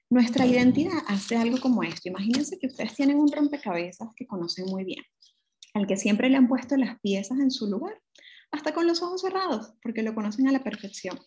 Nuestra 0.10 0.46
identidad 0.46 0.98
hace 1.08 1.38
algo 1.38 1.60
como 1.60 1.84
esto. 1.84 2.10
Imagínense 2.10 2.58
que 2.58 2.68
ustedes 2.68 2.96
tienen 2.96 3.18
un 3.18 3.32
rompecabezas 3.32 4.10
que 4.16 4.28
conocen 4.28 4.66
muy 4.66 4.84
bien, 4.84 5.04
al 5.74 5.88
que 5.88 5.96
siempre 5.96 6.30
le 6.30 6.38
han 6.38 6.48
puesto 6.48 6.76
las 6.76 7.00
piezas 7.00 7.40
en 7.40 7.52
su 7.52 7.68
lugar, 7.68 8.02
hasta 8.52 8.74
con 8.74 8.88
los 8.88 9.02
ojos 9.02 9.22
cerrados, 9.22 9.74
porque 9.82 10.04
lo 10.04 10.14
conocen 10.14 10.48
a 10.48 10.52
la 10.52 10.64
perfección. 10.64 11.18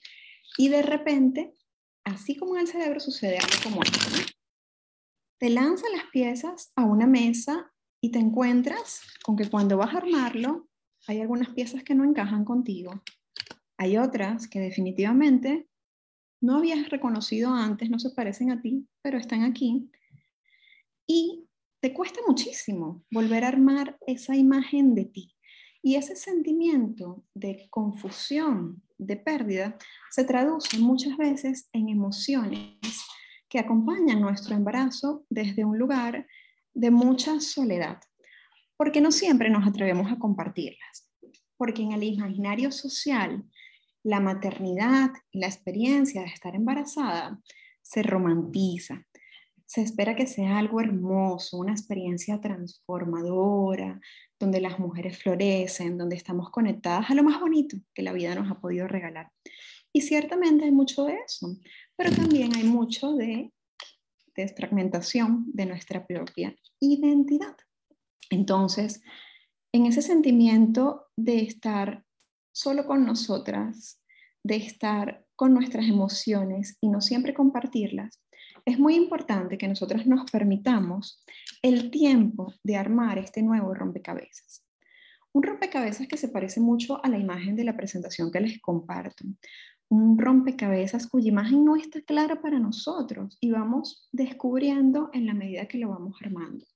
Y 0.59 0.69
de 0.69 0.83
repente, 0.83 1.55
así 2.05 2.37
como 2.37 2.57
en 2.57 2.63
el 2.63 2.67
cerebro 2.67 3.01
sucede 3.01 3.39
algo 3.39 3.57
como 3.63 3.83
esto, 3.83 3.99
te 5.39 5.51
lanzan 5.51 5.93
las 5.93 6.07
piezas 6.13 6.73
a 6.77 6.85
una 6.85 7.07
mesa 7.07 7.73
y 8.01 8.11
te 8.11 8.19
encuentras 8.19 9.01
con 9.25 9.37
que 9.37 9.49
cuando 9.49 9.77
vas 9.77 9.95
a 9.95 9.99
armarlo, 9.99 10.69
hay 11.07 11.21
algunas 11.21 11.51
piezas 11.51 11.83
que 11.83 11.95
no 11.95 12.05
encajan 12.05 12.45
contigo. 12.45 13.03
Hay 13.77 13.99
otras 13.99 14.49
que 14.49 14.61
definitivamente 14.61 15.69
no 16.41 16.59
habías 16.59 16.89
reconocido 16.91 17.51
antes, 17.51 17.91
no 17.91 17.99
se 17.99 18.11
parecen 18.11 18.51
a 18.51 18.61
ti, 18.61 18.87
pero 19.03 19.19
están 19.19 19.43
aquí. 19.43 19.91
y 21.07 21.47
te 21.81 21.93
cuesta 21.93 22.21
muchísimo 22.27 23.05
volver 23.11 23.45
a 23.45 23.49
armar 23.49 23.99
esa 24.07 24.35
imagen 24.35 24.95
de 24.95 25.05
ti. 25.05 25.35
Y 25.83 25.97
ese 25.97 26.17
sentimiento 26.17 27.27
de 27.35 27.67
confusión, 27.69 28.83
de 28.97 29.17
pérdida, 29.17 29.77
se 30.11 30.25
traduce 30.25 30.79
muchas 30.79 31.19
veces 31.19 31.69
en 31.75 31.91
emociones 31.91 32.79
que 33.55 33.61
acompañan 33.61 34.21
nuestro 34.21 34.57
embarazo 34.57 35.25
desde 35.31 35.65
un 35.65 35.79
lugar 35.79 36.27
de 36.75 36.91
mucha 36.91 37.39
soledad, 37.39 38.01
porque 38.77 39.01
no 39.01 39.13
siempre 39.13 39.49
nos 39.49 39.65
atrevemos 39.65 40.11
a 40.11 40.19
compartirlas, 40.19 41.09
porque 41.57 41.83
en 41.83 41.93
el 41.93 42.03
imaginario 42.03 42.73
social 42.73 43.45
la 44.03 44.19
maternidad 44.19 45.11
y 45.31 45.39
la 45.39 45.47
experiencia 45.47 46.23
de 46.23 46.27
estar 46.27 46.57
embarazada 46.57 47.41
se 47.81 48.03
romantiza. 48.03 49.07
Se 49.67 49.83
espera 49.83 50.17
que 50.17 50.27
sea 50.27 50.59
algo 50.59 50.81
hermoso, 50.81 51.57
una 51.57 51.75
experiencia 51.75 52.41
transformadora, 52.41 54.01
donde 54.37 54.61
las 54.61 54.81
mujeres 54.81 55.23
florecen, 55.23 55.97
donde 55.97 56.17
estamos 56.17 56.51
conectadas 56.51 57.09
a 57.09 57.15
lo 57.15 57.23
más 57.23 57.39
bonito 57.39 57.77
que 57.95 58.03
la 58.03 58.13
vida 58.13 58.35
nos 58.35 58.51
ha 58.51 58.59
podido 58.59 58.89
regalar. 58.89 59.31
Y 59.93 60.01
ciertamente 60.01 60.65
hay 60.65 60.73
mucho 60.73 61.05
de 61.05 61.19
eso, 61.25 61.57
pero 61.97 62.11
también 62.11 62.55
hay 62.55 62.65
mucho 62.65 63.13
de 63.15 63.53
desfragmentación 64.37 65.47
de 65.53 65.67
nuestra 65.67 66.07
propia 66.07 66.55
identidad. 66.81 67.57
Entonces, 68.31 69.03
en 69.73 69.87
ese 69.87 70.03
sentimiento 70.03 71.07
de 71.17 71.43
estar 71.43 72.05
solo 72.53 72.87
con 72.87 73.05
nosotras, 73.05 74.01
de 74.43 74.57
estar 74.57 75.25
con 75.37 75.55
nuestras 75.55 75.87
emociones 75.87 76.79
y 76.81 76.89
no 76.89 77.01
siempre 77.01 77.35
compartirlas, 77.35 78.21
es 78.65 78.79
muy 78.79 78.95
importante 78.95 79.59
que 79.59 79.69
nosotras 79.69 80.07
nos 80.07 80.31
permitamos 80.31 81.25
el 81.63 81.91
tiempo 81.91 82.55
de 82.63 82.77
armar 82.77 83.19
este 83.19 83.43
nuevo 83.43 83.75
rompecabezas. 83.75 84.65
Un 85.33 85.43
rompecabezas 85.43 86.07
que 86.07 86.17
se 86.17 86.29
parece 86.29 86.61
mucho 86.61 87.05
a 87.05 87.09
la 87.09 87.19
imagen 87.19 87.57
de 87.57 87.65
la 87.65 87.77
presentación 87.77 88.31
que 88.31 88.41
les 88.41 88.61
comparto. 88.61 89.25
Un 89.95 90.19
rompecabezas 90.19 91.07
cuya 91.07 91.29
imagen 91.29 91.65
no 91.65 91.77
está 91.77 92.03
clara 92.03 92.43
para 92.43 92.59
nosotros 92.59 93.39
y 93.41 93.53
vamos 93.53 94.09
descubriendo 94.11 95.09
en 95.13 95.25
la 95.25 95.35
medida 95.35 95.69
que 95.69 95.79
lo 95.79 95.91
vamos 95.91 96.17
armando. 96.21 96.67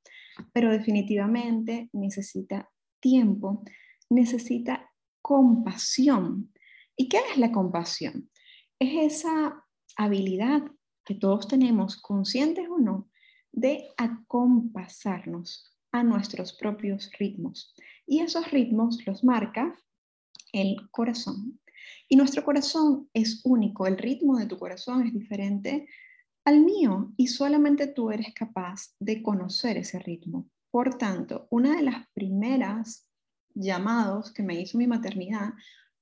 Pero 0.52 0.70
definitivamente 0.70 1.90
necesita 1.92 2.70
tiempo, 3.00 3.64
necesita 4.08 4.88
compasión. 5.20 6.52
¿Y 6.96 7.08
qué 7.08 7.18
es 7.32 7.38
la 7.38 7.50
compasión? 7.50 8.30
Es 8.78 9.16
esa 9.16 9.64
habilidad 9.96 10.62
que 11.04 11.16
todos 11.16 11.48
tenemos, 11.48 12.00
conscientes 12.00 12.68
o 12.70 12.78
no, 12.78 13.10
de 13.50 13.88
acompasarnos 13.96 15.76
a 15.90 16.04
nuestros 16.04 16.52
propios 16.52 17.10
ritmos. 17.18 17.75
Y 18.06 18.20
esos 18.20 18.48
ritmos 18.52 19.04
los 19.08 19.25
marca 19.25 19.76
el 20.52 20.88
corazón. 20.92 21.58
Y 22.09 22.17
nuestro 22.17 22.43
corazón 22.45 23.09
es 23.12 23.43
único, 23.45 23.87
el 23.87 23.99
ritmo 23.99 24.38
de 24.38 24.47
tu 24.47 24.59
corazón 24.59 25.07
es 25.07 25.12
diferente 25.12 25.88
al 26.45 26.61
mío 26.61 27.12
y 27.19 27.27
solamente 27.27 27.87
tú 27.87 28.11
eres 28.11 28.33
capaz 28.35 28.95
de 28.99 29.23
conocer 29.23 29.77
ese 29.77 29.99
ritmo. 29.99 30.49
Por 30.71 30.97
tanto, 30.97 31.47
una 31.50 31.77
de 31.77 31.83
las 31.83 32.07
primeras 32.15 33.07
llamados 33.55 34.33
que 34.33 34.43
me 34.43 34.59
hizo 34.61 34.79
mi 34.79 34.87
maternidad 34.87 35.53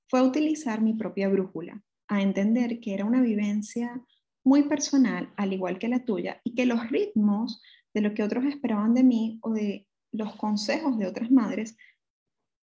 fue 0.08 0.22
utilizar 0.22 0.80
mi 0.80 0.94
propia 0.94 1.28
brújula, 1.28 1.82
a 2.08 2.22
entender 2.22 2.78
que 2.78 2.94
era 2.94 3.04
una 3.04 3.20
vivencia 3.20 4.00
muy 4.44 4.68
personal, 4.68 5.32
al 5.36 5.52
igual 5.52 5.80
que 5.80 5.88
la 5.88 6.04
tuya, 6.04 6.40
y 6.44 6.54
que 6.54 6.66
los 6.66 6.88
ritmos 6.88 7.60
de 7.92 8.00
lo 8.00 8.14
que 8.14 8.22
otros 8.22 8.44
esperaban 8.44 8.94
de 8.94 9.02
mí 9.02 9.40
o 9.42 9.52
de 9.52 9.88
los 10.12 10.36
consejos 10.36 10.96
de 10.98 11.06
otras 11.06 11.32
madres 11.32 11.76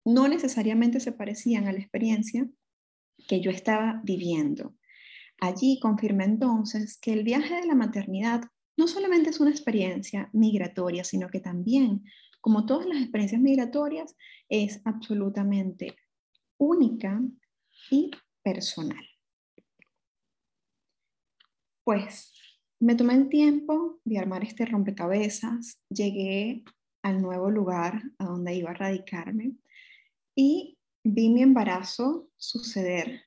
no 0.05 0.27
necesariamente 0.27 0.99
se 0.99 1.11
parecían 1.11 1.67
a 1.67 1.73
la 1.73 1.79
experiencia 1.79 2.47
que 3.27 3.41
yo 3.41 3.51
estaba 3.51 4.01
viviendo. 4.03 4.75
Allí 5.39 5.79
confirmé 5.79 6.25
entonces 6.25 6.97
que 6.97 7.13
el 7.13 7.23
viaje 7.23 7.55
de 7.55 7.67
la 7.67 7.75
maternidad 7.75 8.43
no 8.77 8.87
solamente 8.87 9.29
es 9.29 9.39
una 9.39 9.51
experiencia 9.51 10.29
migratoria, 10.33 11.03
sino 11.03 11.29
que 11.29 11.39
también, 11.39 12.03
como 12.41 12.65
todas 12.65 12.85
las 12.85 13.01
experiencias 13.01 13.41
migratorias, 13.41 14.15
es 14.49 14.81
absolutamente 14.85 15.95
única 16.57 17.21
y 17.91 18.11
personal. 18.41 19.05
Pues 21.83 22.33
me 22.79 22.95
tomé 22.95 23.13
el 23.15 23.29
tiempo 23.29 23.99
de 24.05 24.19
armar 24.19 24.43
este 24.43 24.65
rompecabezas, 24.65 25.81
llegué 25.89 26.63
al 27.01 27.21
nuevo 27.21 27.49
lugar 27.49 28.01
a 28.17 28.25
donde 28.25 28.55
iba 28.55 28.71
a 28.71 28.75
radicarme 28.75 29.53
y 30.35 30.77
vi 31.03 31.29
mi 31.29 31.41
embarazo 31.41 32.29
suceder 32.37 33.25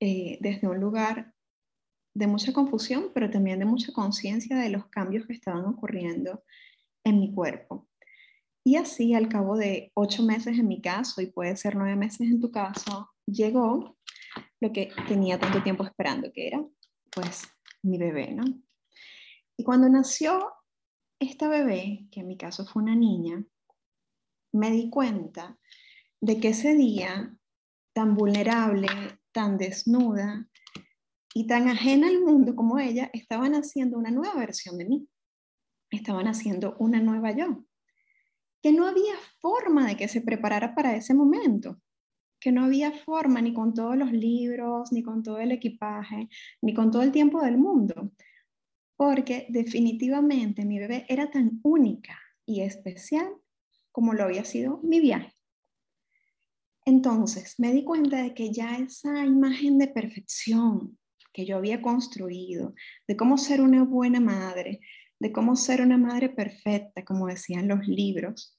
eh, 0.00 0.38
desde 0.40 0.68
un 0.68 0.80
lugar 0.80 1.34
de 2.14 2.26
mucha 2.26 2.52
confusión, 2.52 3.10
pero 3.14 3.30
también 3.30 3.58
de 3.58 3.64
mucha 3.64 3.92
conciencia 3.92 4.56
de 4.56 4.68
los 4.68 4.86
cambios 4.86 5.26
que 5.26 5.32
estaban 5.32 5.64
ocurriendo 5.64 6.42
en 7.04 7.20
mi 7.20 7.32
cuerpo. 7.32 7.88
Y 8.64 8.76
así, 8.76 9.14
al 9.14 9.28
cabo 9.28 9.56
de 9.56 9.90
ocho 9.94 10.22
meses 10.22 10.58
en 10.58 10.68
mi 10.68 10.80
caso, 10.80 11.20
y 11.20 11.26
puede 11.26 11.56
ser 11.56 11.74
nueve 11.74 11.96
meses 11.96 12.20
en 12.20 12.40
tu 12.40 12.50
caso, 12.50 13.10
llegó 13.26 13.96
lo 14.60 14.72
que 14.72 14.90
tenía 15.08 15.38
tanto 15.38 15.62
tiempo 15.62 15.84
esperando, 15.84 16.32
que 16.32 16.46
era 16.48 16.64
pues 17.10 17.48
mi 17.82 17.98
bebé, 17.98 18.32
¿no? 18.32 18.44
Y 19.56 19.64
cuando 19.64 19.88
nació 19.88 20.52
esta 21.18 21.48
bebé, 21.48 22.06
que 22.10 22.20
en 22.20 22.28
mi 22.28 22.36
caso 22.36 22.66
fue 22.66 22.82
una 22.82 22.94
niña, 22.94 23.44
me 24.52 24.70
di 24.70 24.90
cuenta 24.90 25.58
de 26.22 26.40
que 26.40 26.48
ese 26.48 26.74
día 26.74 27.36
tan 27.92 28.14
vulnerable, 28.14 28.88
tan 29.32 29.58
desnuda 29.58 30.48
y 31.34 31.46
tan 31.46 31.68
ajena 31.68 32.08
al 32.08 32.20
mundo 32.20 32.54
como 32.54 32.78
ella, 32.78 33.10
estaban 33.12 33.54
haciendo 33.54 33.98
una 33.98 34.10
nueva 34.10 34.36
versión 34.36 34.78
de 34.78 34.86
mí. 34.86 35.08
Estaban 35.90 36.28
haciendo 36.28 36.76
una 36.78 37.00
nueva 37.00 37.32
yo. 37.32 37.64
Que 38.62 38.72
no 38.72 38.86
había 38.86 39.14
forma 39.40 39.86
de 39.88 39.96
que 39.96 40.08
se 40.08 40.20
preparara 40.20 40.74
para 40.74 40.96
ese 40.96 41.12
momento 41.12 41.82
que 42.38 42.50
no 42.50 42.64
había 42.64 42.90
forma 42.90 43.40
ni 43.40 43.54
con 43.54 43.72
todos 43.72 43.96
los 43.96 44.10
libros, 44.10 44.90
ni 44.90 45.04
con 45.04 45.22
todo 45.22 45.38
el 45.38 45.52
equipaje, 45.52 46.28
ni 46.60 46.74
con 46.74 46.90
todo 46.90 47.02
el 47.02 47.12
tiempo 47.12 47.40
del 47.40 47.56
mundo, 47.56 48.10
porque 48.96 49.46
definitivamente 49.48 50.64
mi 50.64 50.80
bebé 50.80 51.06
era 51.08 51.30
tan 51.30 51.60
única 51.62 52.18
y 52.44 52.62
especial 52.62 53.28
como 53.92 54.12
lo 54.12 54.24
había 54.24 54.44
sido 54.44 54.80
mi 54.82 54.98
viaje. 54.98 55.32
Entonces 56.84 57.54
me 57.58 57.72
di 57.72 57.84
cuenta 57.84 58.22
de 58.22 58.34
que 58.34 58.52
ya 58.52 58.76
esa 58.76 59.24
imagen 59.24 59.78
de 59.78 59.88
perfección 59.88 60.98
que 61.32 61.46
yo 61.46 61.56
había 61.56 61.80
construido, 61.80 62.74
de 63.06 63.16
cómo 63.16 63.38
ser 63.38 63.60
una 63.60 63.84
buena 63.84 64.20
madre, 64.20 64.80
de 65.18 65.32
cómo 65.32 65.56
ser 65.56 65.80
una 65.80 65.96
madre 65.96 66.28
perfecta, 66.28 67.04
como 67.04 67.26
decían 67.26 67.68
los 67.68 67.86
libros, 67.86 68.58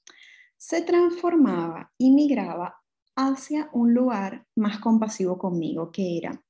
se 0.56 0.82
transformaba 0.82 1.92
y 1.98 2.10
migraba 2.10 2.76
hacia 3.16 3.68
un 3.72 3.94
lugar 3.94 4.46
más 4.56 4.78
compasivo 4.78 5.38
conmigo, 5.38 5.92
que 5.92 6.16
era 6.18 6.42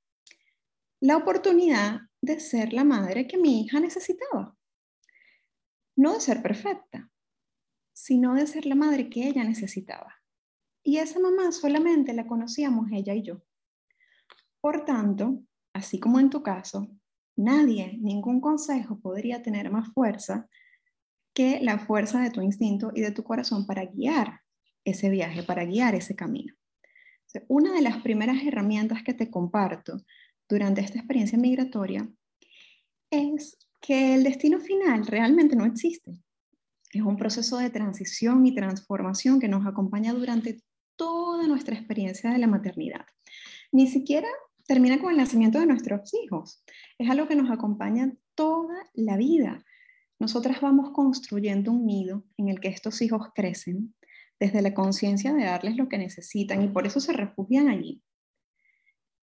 la 1.00 1.16
oportunidad 1.16 2.00
de 2.23 2.40
ser 2.40 2.73
la 2.73 2.85
madre 2.85 3.26
que 3.26 3.37
mi 3.37 3.61
hija 3.61 3.81
necesitaba. 3.81 4.57
No 5.97 6.14
de 6.14 6.21
ser 6.21 6.43
perfecta, 6.43 7.11
sino 7.93 8.35
de 8.35 8.47
ser 8.47 8.64
la 8.66 8.75
madre 8.75 9.11
que 9.11 9.28
ella 9.28 9.45
necesitaba. 9.45 10.24
Y 10.85 10.99
esa 10.99 11.19
mamá 11.19 11.50
solamente 11.50 12.12
la 12.12 12.26
conocíamos 12.26 12.93
ella 12.93 13.14
y 13.14 13.23
yo. 13.23 13.43
Por 14.61 14.85
tanto, 14.85 15.43
así 15.73 15.99
como 15.99 16.21
en 16.21 16.29
tu 16.29 16.43
caso, 16.43 16.88
nadie, 17.37 17.99
ningún 18.00 18.41
consejo 18.41 19.00
podría 19.00 19.43
tener 19.43 19.71
más 19.71 19.93
fuerza 19.95 20.47
que 21.33 21.59
la 21.61 21.79
fuerza 21.79 22.21
de 22.21 22.31
tu 22.31 22.43
instinto 22.43 22.93
y 22.95 23.00
de 23.00 23.11
tu 23.11 23.25
corazón 23.25 23.67
para 23.67 23.87
guiar 23.87 24.43
ese 24.85 25.09
viaje, 25.09 25.43
para 25.43 25.64
guiar 25.64 25.95
ese 25.95 26.14
camino. 26.14 26.55
Una 27.49 27.73
de 27.73 27.83
las 27.83 28.03
primeras 28.03 28.45
herramientas 28.45 29.03
que 29.03 29.14
te 29.14 29.31
comparto 29.31 30.05
durante 30.49 30.83
esta 30.83 30.99
experiencia 30.99 31.38
migratoria 31.38 32.09
es 33.11 33.57
que 33.81 34.14
el 34.14 34.23
destino 34.23 34.61
final 34.61 35.07
realmente 35.07 35.57
no 35.57 35.64
existe. 35.64 36.12
Es 36.93 37.03
un 37.03 37.17
proceso 37.17 37.59
de 37.59 37.71
transición 37.71 38.47
y 38.47 38.55
transformación 38.55 39.41
que 39.41 39.49
nos 39.49 39.67
acompaña 39.67 40.12
durante 40.12 40.61
nuestra 41.47 41.75
experiencia 41.75 42.31
de 42.31 42.39
la 42.39 42.47
maternidad. 42.47 43.07
Ni 43.73 43.87
siquiera 43.87 44.29
termina 44.67 44.99
con 44.99 45.11
el 45.11 45.17
nacimiento 45.17 45.59
de 45.59 45.67
nuestros 45.67 46.13
hijos. 46.15 46.65
Es 46.99 47.11
algo 47.11 47.29
que 47.29 47.37
nos 47.37 47.51
acompaña 47.51 48.13
toda 48.35 48.75
la 48.95 49.17
vida. 49.17 49.65
Nosotras 50.19 50.61
vamos 50.61 50.91
construyendo 50.93 51.73
un 51.73 51.87
nido 51.87 52.25
en 52.37 52.49
el 52.49 52.61
que 52.61 52.69
estos 52.69 53.03
hijos 53.03 53.29
crecen, 53.35 53.95
desde 54.41 54.63
la 54.63 54.75
conciencia 54.75 55.33
de 55.33 55.45
darles 55.45 55.77
lo 55.77 55.89
que 55.89 55.99
necesitan 55.99 56.63
y 56.63 56.69
por 56.69 56.87
eso 56.87 57.01
se 57.01 57.13
refugian 57.13 57.69
allí. 57.69 58.03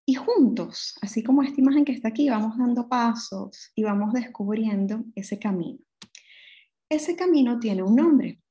Y 0.06 0.16
juntos, 0.16 0.96
así 1.02 1.24
como 1.24 1.44
esta 1.44 1.62
imagen 1.62 1.86
que 1.86 1.92
está 1.92 2.10
aquí, 2.10 2.30
vamos 2.30 2.58
dando 2.58 2.90
pasos 2.90 3.72
y 3.76 3.84
vamos 3.84 4.14
descubriendo 4.14 5.06
ese 5.16 5.40
camino. 5.40 5.80
ese 6.90 7.16
camino 7.16 7.58
tiene 7.60 7.84
un 7.84 7.96
nombre, 7.96 8.42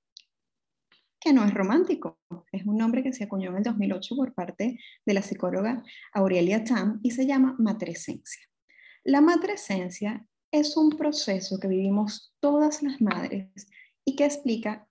que 1.20 1.32
no 1.32 1.44
es 1.44 1.52
romántico. 1.52 2.18
Es 2.50 2.64
un 2.64 2.78
nombre 2.78 3.02
que 3.02 3.12
se 3.12 3.24
acuñó 3.24 3.50
en 3.50 3.58
el 3.58 3.62
2008 3.62 4.16
por 4.16 4.34
parte 4.34 4.78
de 5.04 5.14
la 5.14 5.22
psicóloga 5.22 5.84
Aurelia 6.14 6.64
Tam 6.64 6.98
y 7.02 7.10
se 7.10 7.26
llama 7.26 7.54
matresencia. 7.58 8.42
La 9.04 9.20
matresencia 9.20 10.26
es 10.50 10.76
un 10.76 10.90
proceso 10.90 11.60
que 11.60 11.68
vivimos 11.68 12.34
todas 12.40 12.82
las 12.82 13.00
madres 13.00 13.48
y 14.04 14.16
que 14.16 14.24
explica 14.24 14.88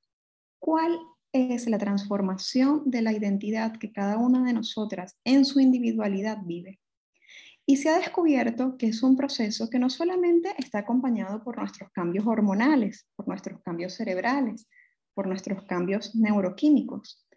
cuál 0.60 0.98
es 1.34 1.68
la 1.68 1.78
transformación 1.78 2.84
de 2.86 3.02
la 3.02 3.12
identidad 3.12 3.78
que 3.78 3.92
cada 3.92 4.18
una 4.18 4.44
de 4.44 4.54
nosotras 4.54 5.18
en 5.24 5.46
su 5.46 5.60
individualidad 5.60 6.40
vive. 6.44 6.80
Y 7.66 7.78
se 7.78 7.90
ha 7.90 7.98
descubierto 7.98 8.78
que 8.78 8.88
es 8.88 9.04
un 9.04 9.16
proceso 9.16 9.70
que 9.70 9.78
no 9.78 9.92
solamente 9.92 10.56
está 10.58 10.80
acompañado 10.80 11.44
por 11.44 11.58
nuestros 11.58 11.92
cambios 11.92 12.26
hormonales, 12.26 13.06
por 13.16 13.28
nuestros 13.28 13.62
cambios 13.62 13.94
cerebrales, 13.94 14.68
por 15.20 15.28
nuestros 15.28 15.66
cambios 15.66 16.16
neuroquímicos, 16.16 17.28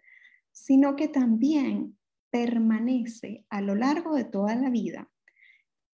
sino 0.53 0.95
que 0.95 1.09
también 1.09 1.97
permanece 2.31 3.45
a 3.49 3.59
lo 3.59 3.75
largo 3.75 4.15
de 4.15 4.23
toda 4.23 4.55
la 4.55 4.69
vida 4.69 5.11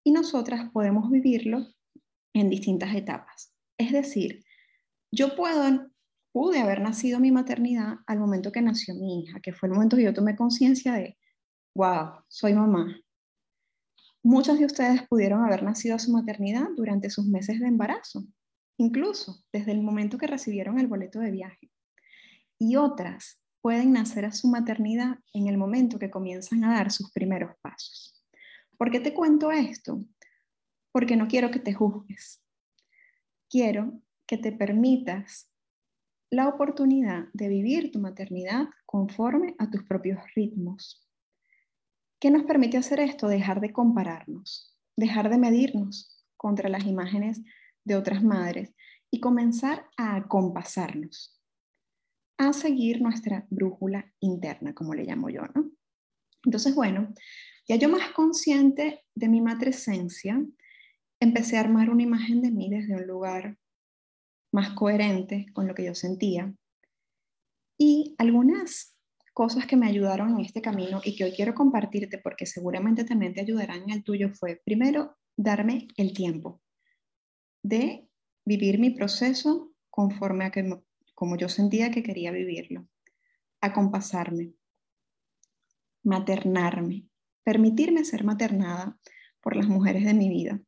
y 0.04 0.12
nosotras 0.12 0.70
podemos 0.72 1.10
vivirlo 1.10 1.66
en 2.36 2.52
distintas 2.52 2.94
etapas. 2.94 3.56
Es 3.76 3.92
decir, 3.92 4.44
yo 5.12 5.36
puedo, 5.36 5.90
pude 6.32 6.60
haber 6.60 6.80
nacido 6.80 7.20
mi 7.20 7.32
maternidad 7.32 7.96
al 8.06 8.20
momento 8.20 8.52
que 8.52 8.62
nació 8.62 8.94
mi 8.94 9.24
hija, 9.24 9.40
que 9.40 9.52
fue 9.52 9.68
el 9.68 9.74
momento 9.74 9.98
que 9.98 10.04
yo 10.04 10.14
tomé 10.14 10.36
conciencia 10.36 10.94
de, 10.94 11.18
wow, 11.74 12.22
soy 12.28 12.54
mamá. 12.54 13.02
Muchos 14.22 14.60
de 14.60 14.66
ustedes 14.66 15.08
pudieron 15.08 15.44
haber 15.44 15.64
nacido 15.64 15.96
a 15.96 16.00
su 16.00 16.12
maternidad 16.12 16.68
durante 16.78 17.10
sus 17.10 17.26
meses 17.26 17.60
de 17.60 17.68
embarazo, 17.68 18.28
incluso 18.78 19.44
desde 19.52 19.72
el 19.72 19.82
momento 19.82 20.20
que 20.20 20.28
recibieron 20.28 20.78
el 20.78 20.86
boleto 20.86 21.20
de 21.20 21.32
viaje 21.32 21.72
y 22.60 22.76
otras 22.76 23.42
pueden 23.62 23.94
nacer 23.94 24.26
a 24.26 24.32
su 24.32 24.48
maternidad 24.48 25.20
en 25.34 25.48
el 25.48 25.58
momento 25.58 25.98
que 25.98 26.12
comienzan 26.12 26.64
a 26.64 26.74
dar 26.74 26.92
sus 26.92 27.12
primeros 27.12 27.56
pasos. 27.62 28.24
¿Por 28.78 28.92
qué 28.92 29.00
te 29.00 29.14
cuento 29.14 29.52
esto? 29.52 30.00
Porque 30.92 31.16
no 31.16 31.28
quiero 31.28 31.52
que 31.52 31.60
te 31.60 31.74
juzgues. 31.74 32.44
Quiero 33.50 34.02
que 34.28 34.38
te 34.38 34.52
permitas 34.52 35.52
la 36.30 36.48
oportunidad 36.48 37.30
de 37.34 37.48
vivir 37.48 37.92
tu 37.92 38.00
maternidad 38.00 38.68
conforme 38.86 39.56
a 39.58 39.70
tus 39.70 39.84
propios 39.84 40.20
ritmos. 40.36 41.10
¿Qué 42.20 42.30
nos 42.30 42.44
permite 42.44 42.78
hacer 42.78 43.00
esto? 43.00 43.28
Dejar 43.28 43.62
de 43.62 43.74
compararnos, 43.74 44.78
dejar 44.96 45.30
de 45.30 45.38
medirnos 45.38 46.24
contra 46.38 46.70
las 46.70 46.86
imágenes 46.86 47.42
de 47.84 47.96
otras 47.96 48.24
madres 48.24 48.74
y 49.10 49.20
comenzar 49.20 49.90
a 49.98 50.16
acompasarnos 50.16 51.39
a 52.40 52.54
seguir 52.54 53.02
nuestra 53.02 53.46
brújula 53.50 54.12
interna, 54.22 54.74
como 54.74 54.96
le 54.96 55.04
llamo 55.04 55.30
yo, 55.30 55.42
¿no? 55.54 55.72
Entonces, 56.46 56.74
bueno, 56.74 57.14
ya 57.68 57.76
yo 57.76 57.90
más 57.90 58.12
consciente 58.12 59.04
de 59.14 59.28
mi 59.28 59.42
matresencia, 59.42 60.42
empecé 61.20 61.58
a 61.58 61.60
armar 61.60 61.90
una 61.90 62.04
imagen 62.04 62.42
de 62.42 62.50
mí 62.50 62.70
desde 62.70 62.96
un 62.96 63.06
lugar 63.06 63.58
más 64.54 64.70
coherente 64.72 65.48
con 65.54 65.68
lo 65.68 65.76
que 65.76 65.84
yo 65.84 65.94
sentía. 65.94 66.56
Y 67.78 68.16
algunas 68.18 68.96
cosas 69.34 69.68
que 69.68 69.76
me 69.76 69.88
ayudaron 69.88 70.40
en 70.40 70.46
este 70.46 70.62
camino 70.62 71.02
y 71.04 71.18
que 71.18 71.26
hoy 71.26 71.32
quiero 71.34 71.54
compartirte 71.54 72.20
porque 72.20 72.46
seguramente 72.46 73.04
también 73.04 73.34
te 73.34 73.42
ayudarán 73.42 73.84
en 73.84 73.92
el 73.92 74.04
tuyo 74.04 74.30
fue, 74.34 74.62
primero, 74.64 75.18
darme 75.38 75.90
el 75.98 76.14
tiempo 76.14 76.62
de 77.64 78.08
vivir 78.46 78.80
mi 78.80 78.92
proceso 78.92 79.74
conforme 79.90 80.46
a 80.46 80.52
que 80.52 80.64
como 81.20 81.36
yo 81.36 81.50
sentía 81.50 81.92
que 81.92 82.02
quería 82.02 82.32
vivirlo, 82.32 82.88
acompasarme, 83.60 84.54
maternarme, 86.02 87.10
permitirme 87.44 88.06
ser 88.06 88.24
maternada 88.24 88.98
por 89.42 89.58
las 89.58 89.68
mujeres 89.68 90.06
de 90.06 90.14
mi 90.14 90.30
vida, 90.30 90.62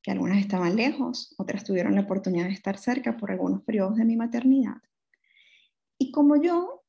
que 0.00 0.12
algunas 0.12 0.38
estaban 0.38 0.76
lejos, 0.76 1.34
otras 1.38 1.64
tuvieron 1.64 1.96
la 1.96 2.02
oportunidad 2.02 2.44
de 2.44 2.52
estar 2.52 2.78
cerca 2.78 3.16
por 3.16 3.32
algunos 3.32 3.64
periodos 3.64 3.96
de 3.96 4.04
mi 4.04 4.14
maternidad. 4.14 4.76
Y 5.98 6.12
como 6.12 6.40
yo 6.40 6.84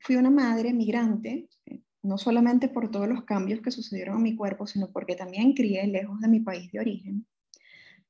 fui 0.00 0.16
una 0.16 0.30
madre 0.30 0.74
migrante, 0.74 1.48
eh, 1.64 1.80
no 2.02 2.18
solamente 2.18 2.68
por 2.68 2.90
todos 2.90 3.08
los 3.08 3.24
cambios 3.24 3.62
que 3.62 3.70
sucedieron 3.70 4.18
en 4.18 4.24
mi 4.24 4.36
cuerpo, 4.36 4.66
sino 4.66 4.92
porque 4.92 5.16
también 5.16 5.54
crié 5.54 5.86
lejos 5.86 6.20
de 6.20 6.28
mi 6.28 6.40
país 6.40 6.70
de 6.70 6.80
origen, 6.80 7.26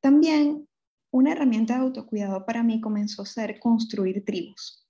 también 0.01 0.67
una 1.13 1.33
herramienta 1.33 1.75
de 1.75 1.81
autocuidado 1.81 2.47
para 2.47 2.63
mí 2.63 2.81
comenzó 2.81 3.23
a 3.23 3.27
ser 3.27 3.59
construir 3.59 4.25
tribus. 4.25 4.89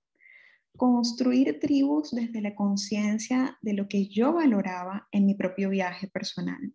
Construir 0.76 1.58
tribus 1.58 2.10
desde 2.10 2.40
la 2.40 2.54
conciencia 2.54 3.58
de 3.62 3.74
lo 3.74 3.88
que 3.88 4.08
yo 4.08 4.32
valoraba 4.32 5.08
en 5.12 5.26
mi 5.26 5.34
propio 5.34 5.70
viaje 5.70 6.08
personal. 6.08 6.74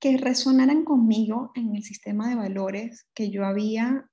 Que 0.00 0.16
resonaran 0.16 0.84
conmigo 0.84 1.50
en 1.54 1.74
el 1.74 1.82
sistema 1.82 2.28
de 2.28 2.36
valores 2.36 3.08
que 3.14 3.30
yo 3.30 3.44
había 3.44 4.08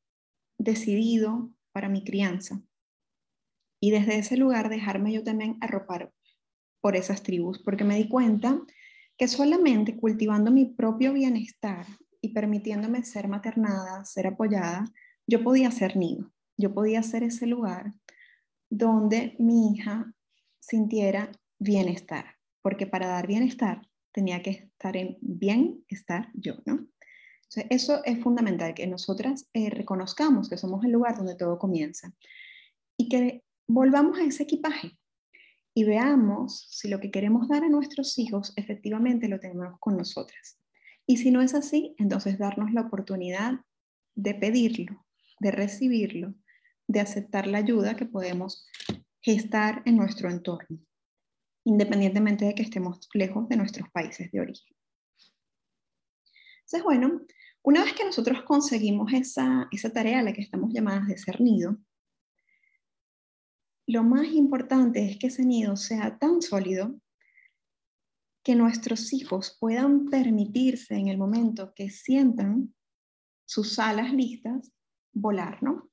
decidido 0.58 1.52
para 1.72 1.90
mi 1.90 2.04
crianza. 2.04 2.62
Y 3.82 3.92
desde 3.92 4.18
ese 4.18 4.38
lugar 4.38 4.70
dejarme 4.70 5.14
yo 5.14 5.24
también 5.24 5.58
arropar 5.62 6.12
por 6.82 6.96
esas 6.96 7.24
tribus, 7.24 7.60
porque 7.60 7.84
me 7.84 7.98
di 7.98 8.08
cuenta 8.08 8.62
que 9.18 9.28
solamente 9.28 9.98
cultivando 9.98 10.52
mi 10.52 10.66
propio 10.66 11.14
bienestar 11.14 11.86
y 12.26 12.30
permitiéndome 12.30 13.04
ser 13.04 13.28
maternada, 13.28 14.04
ser 14.04 14.26
apoyada, 14.26 14.92
yo 15.28 15.44
podía 15.44 15.70
ser 15.70 15.96
nido, 15.96 16.32
yo 16.58 16.74
podía 16.74 17.04
ser 17.04 17.22
ese 17.22 17.46
lugar 17.46 17.94
donde 18.68 19.36
mi 19.38 19.72
hija 19.72 20.12
sintiera 20.60 21.32
bienestar, 21.60 22.26
porque 22.64 22.88
para 22.88 23.06
dar 23.06 23.28
bienestar 23.28 23.88
tenía 24.12 24.42
que 24.42 24.50
estar 24.50 24.98
en 24.98 25.20
bienestar 25.22 26.32
yo, 26.34 26.56
¿no? 26.66 26.88
eso 27.70 28.04
es 28.06 28.20
fundamental, 28.22 28.74
que 28.74 28.88
nosotras 28.88 29.48
eh, 29.54 29.70
reconozcamos 29.70 30.50
que 30.50 30.58
somos 30.58 30.84
el 30.84 30.92
lugar 30.92 31.16
donde 31.16 31.36
todo 31.36 31.60
comienza 31.60 32.12
y 32.98 33.08
que 33.08 33.44
volvamos 33.68 34.18
a 34.18 34.24
ese 34.24 34.44
equipaje 34.44 34.98
y 35.76 35.84
veamos 35.84 36.68
si 36.72 36.90
lo 36.90 37.00
que 37.00 37.12
queremos 37.12 37.48
dar 37.48 37.64
a 37.64 37.70
nuestros 37.70 38.18
hijos 38.18 38.52
efectivamente 38.56 39.28
lo 39.28 39.40
tenemos 39.40 39.80
con 39.80 39.96
nosotras. 39.96 40.58
Y 41.08 41.18
si 41.18 41.32
no 41.32 41.42
es 41.42 41.54
así, 41.54 41.96
entonces 41.98 42.38
darnos 42.38 42.72
la 42.74 42.82
oportunidad 42.82 43.62
de 44.16 44.34
pedirlo, 44.34 45.06
de 45.40 45.52
recibirlo, 45.52 46.34
de 46.88 47.00
aceptar 47.00 47.48
la 47.48 47.60
ayuda 47.60 47.96
que 47.96 48.06
podemos 48.06 48.68
gestar 49.22 49.82
en 49.86 49.98
nuestro 49.98 50.30
entorno, 50.30 50.80
independientemente 51.64 52.46
de 52.46 52.56
que 52.56 52.64
estemos 52.64 53.08
lejos 53.14 53.48
de 53.50 53.58
nuestros 53.58 53.90
países 53.90 54.32
de 54.32 54.40
origen. 54.40 54.76
Entonces, 56.60 56.84
bueno, 56.84 57.22
una 57.64 57.84
vez 57.84 57.94
que 57.94 58.06
nosotros 58.06 58.44
conseguimos 58.44 59.14
esa, 59.14 59.68
esa 59.72 59.92
tarea 59.92 60.20
a 60.20 60.24
la 60.24 60.34
que 60.34 60.42
estamos 60.42 60.74
llamadas 60.74 61.08
de 61.08 61.18
ser 61.18 61.42
nido, 61.42 61.78
lo 63.88 64.04
más 64.04 64.28
importante 64.28 65.06
es 65.06 65.18
que 65.18 65.28
ese 65.28 65.46
nido 65.46 65.76
sea 65.76 66.18
tan 66.18 66.42
sólido 66.42 67.00
que 68.46 68.56
nuestros 68.56 69.12
hijos 69.12 69.58
puedan 69.60 70.06
permitirse 70.06 70.94
en 70.94 71.08
el 71.08 71.18
momento 71.18 71.74
que 71.76 71.90
sientan 71.90 72.76
sus 73.44 73.80
alas 73.80 74.14
listas, 74.14 74.72
volar, 75.12 75.64
¿no? 75.64 75.90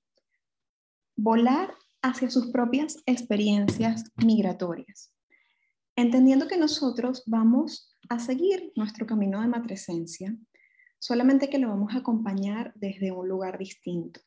Volar 1.17 1.73
hacia 2.03 2.29
sus 2.29 2.49
propias 2.49 2.99
experiencias 3.07 4.05
migratorias, 4.23 5.15
entendiendo 5.97 6.47
que 6.47 6.59
nosotros 6.59 7.23
vamos 7.27 7.97
a 8.11 8.19
seguir 8.19 8.71
nuestro 8.77 9.07
camino 9.07 9.41
de 9.41 9.49
matresencia, 9.49 10.37
solamente 10.99 11.49
que 11.49 11.59
lo 11.59 11.69
vamos 11.69 11.95
a 11.95 12.01
acompañar 12.01 12.75
desde 12.75 13.13
un 13.13 13.29
lugar 13.29 13.57
distinto. 13.57 14.21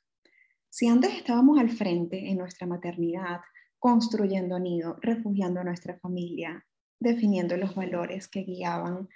Si 0.69 0.87
antes 0.87 1.13
estábamos 1.13 1.59
al 1.59 1.69
frente 1.69 2.27
en 2.31 2.39
nuestra 2.39 2.65
maternidad, 2.65 3.41
construyendo 3.77 4.57
nido, 4.57 4.97
refugiando 4.99 5.59
a 5.59 5.63
nuestra 5.63 5.99
familia, 5.99 6.65
definiendo 6.99 7.57
los 7.57 7.75
valores 7.75 8.27
que 8.27 8.43
guiaban 8.43 9.09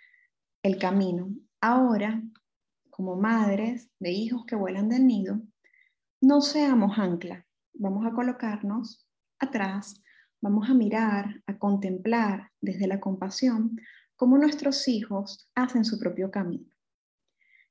el 0.64 0.78
camino. 0.78 1.30
Ahora, 1.62 2.22
como 2.90 3.16
madres 3.16 3.90
de 4.00 4.12
hijos 4.12 4.46
que 4.46 4.56
vuelan 4.56 4.90
del 4.90 5.08
nido, 5.08 5.42
no 6.22 6.42
seamos 6.42 6.98
ancla. 6.98 7.46
Vamos 7.74 8.06
a 8.06 8.12
colocarnos 8.12 9.08
atrás, 9.40 10.04
vamos 10.42 10.70
a 10.70 10.74
mirar, 10.74 11.42
a 11.48 11.58
contemplar 11.58 12.52
desde 12.62 12.88
la 12.88 13.00
compasión 13.00 13.80
cómo 14.16 14.38
nuestros 14.38 14.88
hijos 14.90 15.50
hacen 15.56 15.86
su 15.86 15.98
propio 15.98 16.30
camino. 16.30 16.66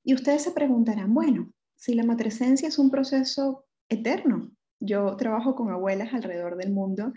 Y 0.02 0.14
ustedes 0.14 0.42
se 0.42 0.52
preguntarán, 0.52 1.12
bueno, 1.12 1.52
si 1.76 1.94
la 1.94 2.04
matresencia 2.04 2.68
es 2.68 2.78
un 2.78 2.90
proceso 2.90 3.66
eterno, 3.90 4.50
yo 4.80 5.16
trabajo 5.16 5.54
con 5.54 5.70
abuelas 5.70 6.14
alrededor 6.14 6.56
del 6.56 6.72
mundo 6.72 7.12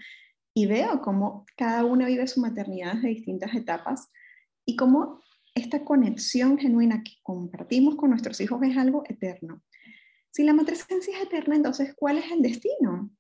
y 0.53 0.65
veo 0.65 1.01
cómo 1.01 1.45
cada 1.55 1.85
una 1.85 2.07
vive 2.07 2.27
su 2.27 2.41
maternidad 2.41 2.95
de 2.95 3.09
distintas 3.09 3.53
etapas 3.55 4.09
y 4.65 4.75
cómo 4.75 5.21
esta 5.55 5.83
conexión 5.83 6.57
genuina 6.57 7.03
que 7.03 7.13
compartimos 7.23 7.95
con 7.95 8.09
nuestros 8.09 8.39
hijos 8.41 8.61
es 8.63 8.77
algo 8.77 9.03
eterno. 9.07 9.61
Si 10.31 10.43
la 10.43 10.53
matresencia 10.53 11.17
es 11.17 11.23
eterna, 11.23 11.55
entonces, 11.55 11.93
¿cuál 11.95 12.17
es 12.17 12.31
el 12.31 12.41
destino? 12.41 13.11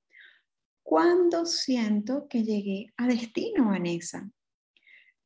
¿Cuándo 0.81 1.45
siento 1.45 2.27
que 2.29 2.43
llegué 2.43 2.93
a 2.97 3.07
destino, 3.07 3.65
Vanessa? 3.65 4.29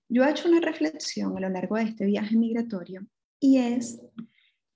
Yo 0.09 0.23
he 0.23 0.31
hecho 0.31 0.49
una 0.49 0.61
reflexión 0.61 1.37
a 1.37 1.41
lo 1.41 1.49
largo 1.49 1.75
de 1.75 1.83
este 1.83 2.05
viaje 2.05 2.35
migratorio 2.35 3.07
y 3.39 3.57
es 3.57 3.99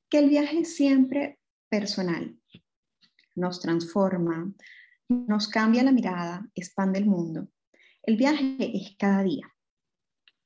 que 0.10 0.20
el 0.20 0.30
viaje 0.30 0.60
es 0.60 0.76
siempre 0.76 1.40
personal. 1.70 2.36
Nos 3.36 3.60
transforma, 3.60 4.54
nos 5.10 5.48
cambia 5.48 5.84
la 5.84 5.92
mirada, 5.92 6.48
expande 6.54 7.00
el 7.00 7.06
mundo. 7.06 7.48
El 8.04 8.16
viaje 8.16 8.56
es 8.60 8.96
cada 8.98 9.24
día. 9.24 9.52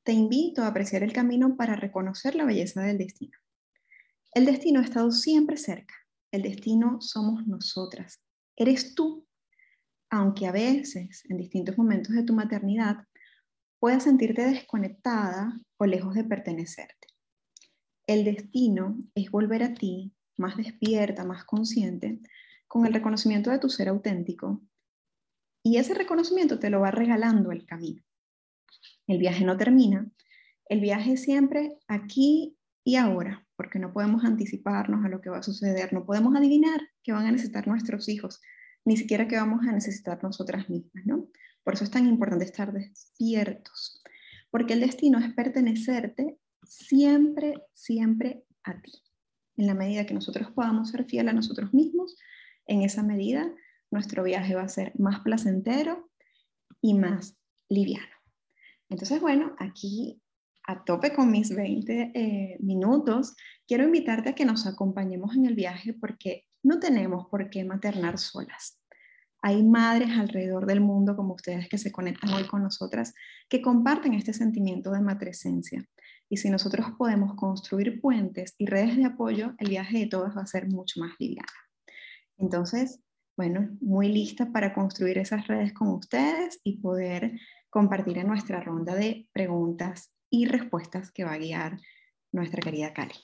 Te 0.04 0.14
invito 0.14 0.64
a 0.64 0.68
apreciar 0.68 1.04
el 1.04 1.14
camino 1.14 1.56
para 1.56 1.76
reconocer 1.76 2.36
la 2.36 2.46
belleza 2.46 2.82
del 2.82 2.98
destino. 2.98 3.38
El 4.34 4.46
destino 4.46 4.80
ha 4.80 4.84
estado 4.84 5.12
siempre 5.12 5.58
cerca. 5.58 5.94
El 6.32 6.42
destino 6.42 7.00
somos 7.02 7.46
nosotras. 7.46 8.22
Eres 8.56 8.96
tú. 8.96 9.28
Aunque 10.10 10.48
a 10.48 10.52
veces, 10.52 11.24
en 11.30 11.38
distintos 11.38 11.78
momentos 11.78 12.16
de 12.16 12.24
tu 12.24 12.34
maternidad, 12.34 13.08
puedas 13.80 14.04
sentirte 14.04 14.44
desconectada 14.44 15.60
o 15.78 15.86
lejos 15.86 16.16
de 16.16 16.24
pertenecerte. 16.24 17.08
El 18.08 18.24
destino 18.24 18.98
es 19.16 19.30
volver 19.32 19.64
a 19.64 19.74
ti 19.74 20.14
más 20.38 20.58
despierta, 20.58 21.26
más 21.26 21.46
consciente, 21.46 22.20
con 22.74 22.88
el 22.88 22.94
reconocimiento 22.96 23.52
de 23.52 23.60
tu 23.60 23.70
ser 23.70 23.88
auténtico. 23.88 24.60
Y 25.62 25.78
ese 25.78 25.94
reconocimiento 25.94 26.58
te 26.58 26.72
lo 26.72 26.80
va 26.80 26.90
regalando 26.90 27.52
el 27.52 27.68
camino. 27.68 28.02
El 29.06 29.20
viaje 29.20 29.46
no 29.46 29.56
termina, 29.58 30.10
el 30.66 30.80
viaje 30.80 31.14
es 31.14 31.22
siempre 31.22 31.78
aquí 31.88 32.58
y 32.84 32.96
ahora, 32.96 33.46
porque 33.58 33.78
no 33.78 33.94
podemos 33.94 34.26
anticiparnos 34.26 35.06
a 35.06 35.10
lo 35.10 35.22
que 35.22 35.30
va 35.30 35.38
a 35.38 35.44
suceder, 35.44 35.94
no 35.94 36.04
podemos 36.04 36.36
adivinar 36.36 36.82
qué 37.04 37.12
van 37.12 37.28
a 37.28 37.32
necesitar 37.32 37.68
nuestros 37.68 38.10
hijos, 38.10 38.42
ni 38.86 38.98
siquiera 38.98 39.28
qué 39.28 39.36
vamos 39.36 39.68
a 39.68 39.72
necesitar 39.72 40.24
nosotras 40.24 40.68
mismas, 40.68 41.06
¿no? 41.06 41.28
Por 41.64 41.76
eso 41.76 41.84
es 41.84 41.92
tan 41.92 42.08
importante 42.08 42.46
estar 42.46 42.74
despiertos, 42.74 44.02
porque 44.50 44.74
el 44.74 44.80
destino 44.80 45.20
es 45.20 45.32
pertenecerte 45.36 46.40
siempre, 46.64 47.54
siempre 47.76 48.46
a 48.64 48.82
ti. 48.82 48.94
En 49.58 49.68
la 49.68 49.76
medida 49.76 50.08
que 50.08 50.16
nosotros 50.16 50.50
podamos 50.56 50.90
ser 50.90 51.06
fieles 51.06 51.34
a 51.34 51.36
nosotros 51.36 51.72
mismos, 51.72 52.18
en 52.68 52.82
esa 52.82 53.04
medida 53.04 53.54
nuestro 53.92 54.24
viaje 54.24 54.56
va 54.56 54.64
a 54.64 54.70
ser 54.70 54.92
más 54.98 55.22
placentero 55.22 56.10
y 56.82 56.94
más 56.94 57.38
liviano. 57.70 58.14
Entonces, 58.90 59.22
bueno, 59.22 59.56
aquí 59.60 60.22
a 60.66 60.84
tope 60.84 61.14
con 61.14 61.32
mis 61.32 61.56
20 61.56 62.12
eh, 62.14 62.58
minutos, 62.60 63.36
quiero 63.68 63.84
invitarte 63.84 64.30
a 64.30 64.36
que 64.36 64.46
nos 64.46 64.66
acompañemos 64.66 65.36
en 65.36 65.46
el 65.46 65.56
viaje 65.56 65.94
porque 65.94 66.46
no 66.64 66.80
tenemos 66.80 67.28
por 67.30 67.50
qué 67.50 67.64
maternar 67.66 68.18
solas. 68.18 68.80
Hay 69.42 69.62
madres 69.62 70.12
alrededor 70.12 70.66
del 70.66 70.80
mundo 70.80 71.18
como 71.18 71.34
ustedes 71.34 71.68
que 71.68 71.78
se 71.78 71.92
conectan 71.92 72.34
hoy 72.34 72.46
con 72.46 72.64
nosotras 72.64 73.14
que 73.50 73.62
comparten 73.62 74.14
este 74.14 74.32
sentimiento 74.32 74.92
de 74.92 75.02
matresencia. 75.02 75.84
Y 76.30 76.38
si 76.38 76.50
nosotros 76.50 76.88
podemos 76.98 77.36
construir 77.36 78.00
puentes 78.00 78.56
y 78.58 78.66
redes 78.68 78.96
de 78.96 79.06
apoyo, 79.06 79.54
el 79.58 79.70
viaje 79.70 80.00
de 80.00 80.08
todas 80.08 80.36
va 80.36 80.44
a 80.44 80.48
ser 80.48 80.70
mucho 80.70 81.02
más 81.02 81.12
liviano. 81.20 81.63
Entonces, 82.38 83.00
bueno, 83.36 83.70
muy 83.82 84.10
lista 84.10 84.52
para 84.52 84.74
construir 84.74 85.18
esas 85.18 85.48
redes 85.48 85.74
con 85.74 85.90
ustedes 85.90 86.60
y 86.64 86.80
poder 86.80 87.34
compartir 87.70 88.20
en 88.20 88.28
nuestra 88.28 88.62
ronda 88.62 88.96
de 88.96 89.28
preguntas 89.34 90.12
y 90.30 90.46
respuestas 90.46 91.12
que 91.12 91.24
va 91.24 91.34
a 91.34 91.38
guiar 91.38 91.80
nuestra 92.32 92.62
querida 92.62 92.94
Cali. 92.94 93.16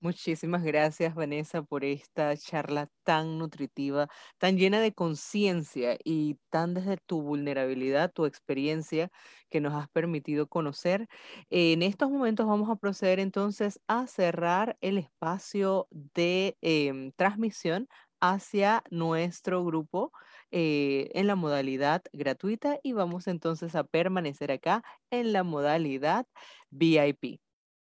Muchísimas 0.00 0.62
gracias, 0.62 1.12
Vanessa, 1.16 1.62
por 1.62 1.84
esta 1.84 2.36
charla 2.36 2.86
tan 3.02 3.36
nutritiva, 3.36 4.06
tan 4.38 4.56
llena 4.56 4.80
de 4.80 4.92
conciencia 4.92 5.98
y 6.04 6.36
tan 6.50 6.72
desde 6.72 6.98
tu 6.98 7.20
vulnerabilidad, 7.20 8.12
tu 8.12 8.24
experiencia 8.24 9.10
que 9.50 9.60
nos 9.60 9.74
has 9.74 9.88
permitido 9.88 10.46
conocer. 10.46 11.08
En 11.50 11.82
estos 11.82 12.10
momentos 12.12 12.46
vamos 12.46 12.70
a 12.70 12.76
proceder 12.76 13.18
entonces 13.18 13.80
a 13.88 14.06
cerrar 14.06 14.76
el 14.80 14.98
espacio 14.98 15.88
de 15.90 16.56
em, 16.60 17.10
transmisión 17.16 17.88
hacia 18.20 18.82
nuestro 18.90 19.64
grupo 19.64 20.12
eh, 20.50 21.10
en 21.14 21.26
la 21.26 21.36
modalidad 21.36 22.02
gratuita 22.12 22.78
y 22.82 22.92
vamos 22.92 23.26
entonces 23.28 23.74
a 23.74 23.84
permanecer 23.84 24.52
acá 24.52 24.82
en 25.10 25.32
la 25.32 25.42
modalidad 25.42 26.26
VIP. 26.70 27.40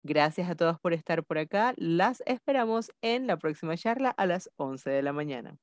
Gracias 0.03 0.49
a 0.49 0.55
todos 0.55 0.79
por 0.79 0.93
estar 0.93 1.23
por 1.23 1.38
acá. 1.38 1.73
Las 1.77 2.23
esperamos 2.25 2.91
en 3.01 3.27
la 3.27 3.38
próxima 3.38 3.77
charla 3.77 4.10
a 4.12 4.25
las 4.25 4.49
11 4.58 4.89
de 4.89 5.03
la 5.03 5.13
mañana. 5.13 5.58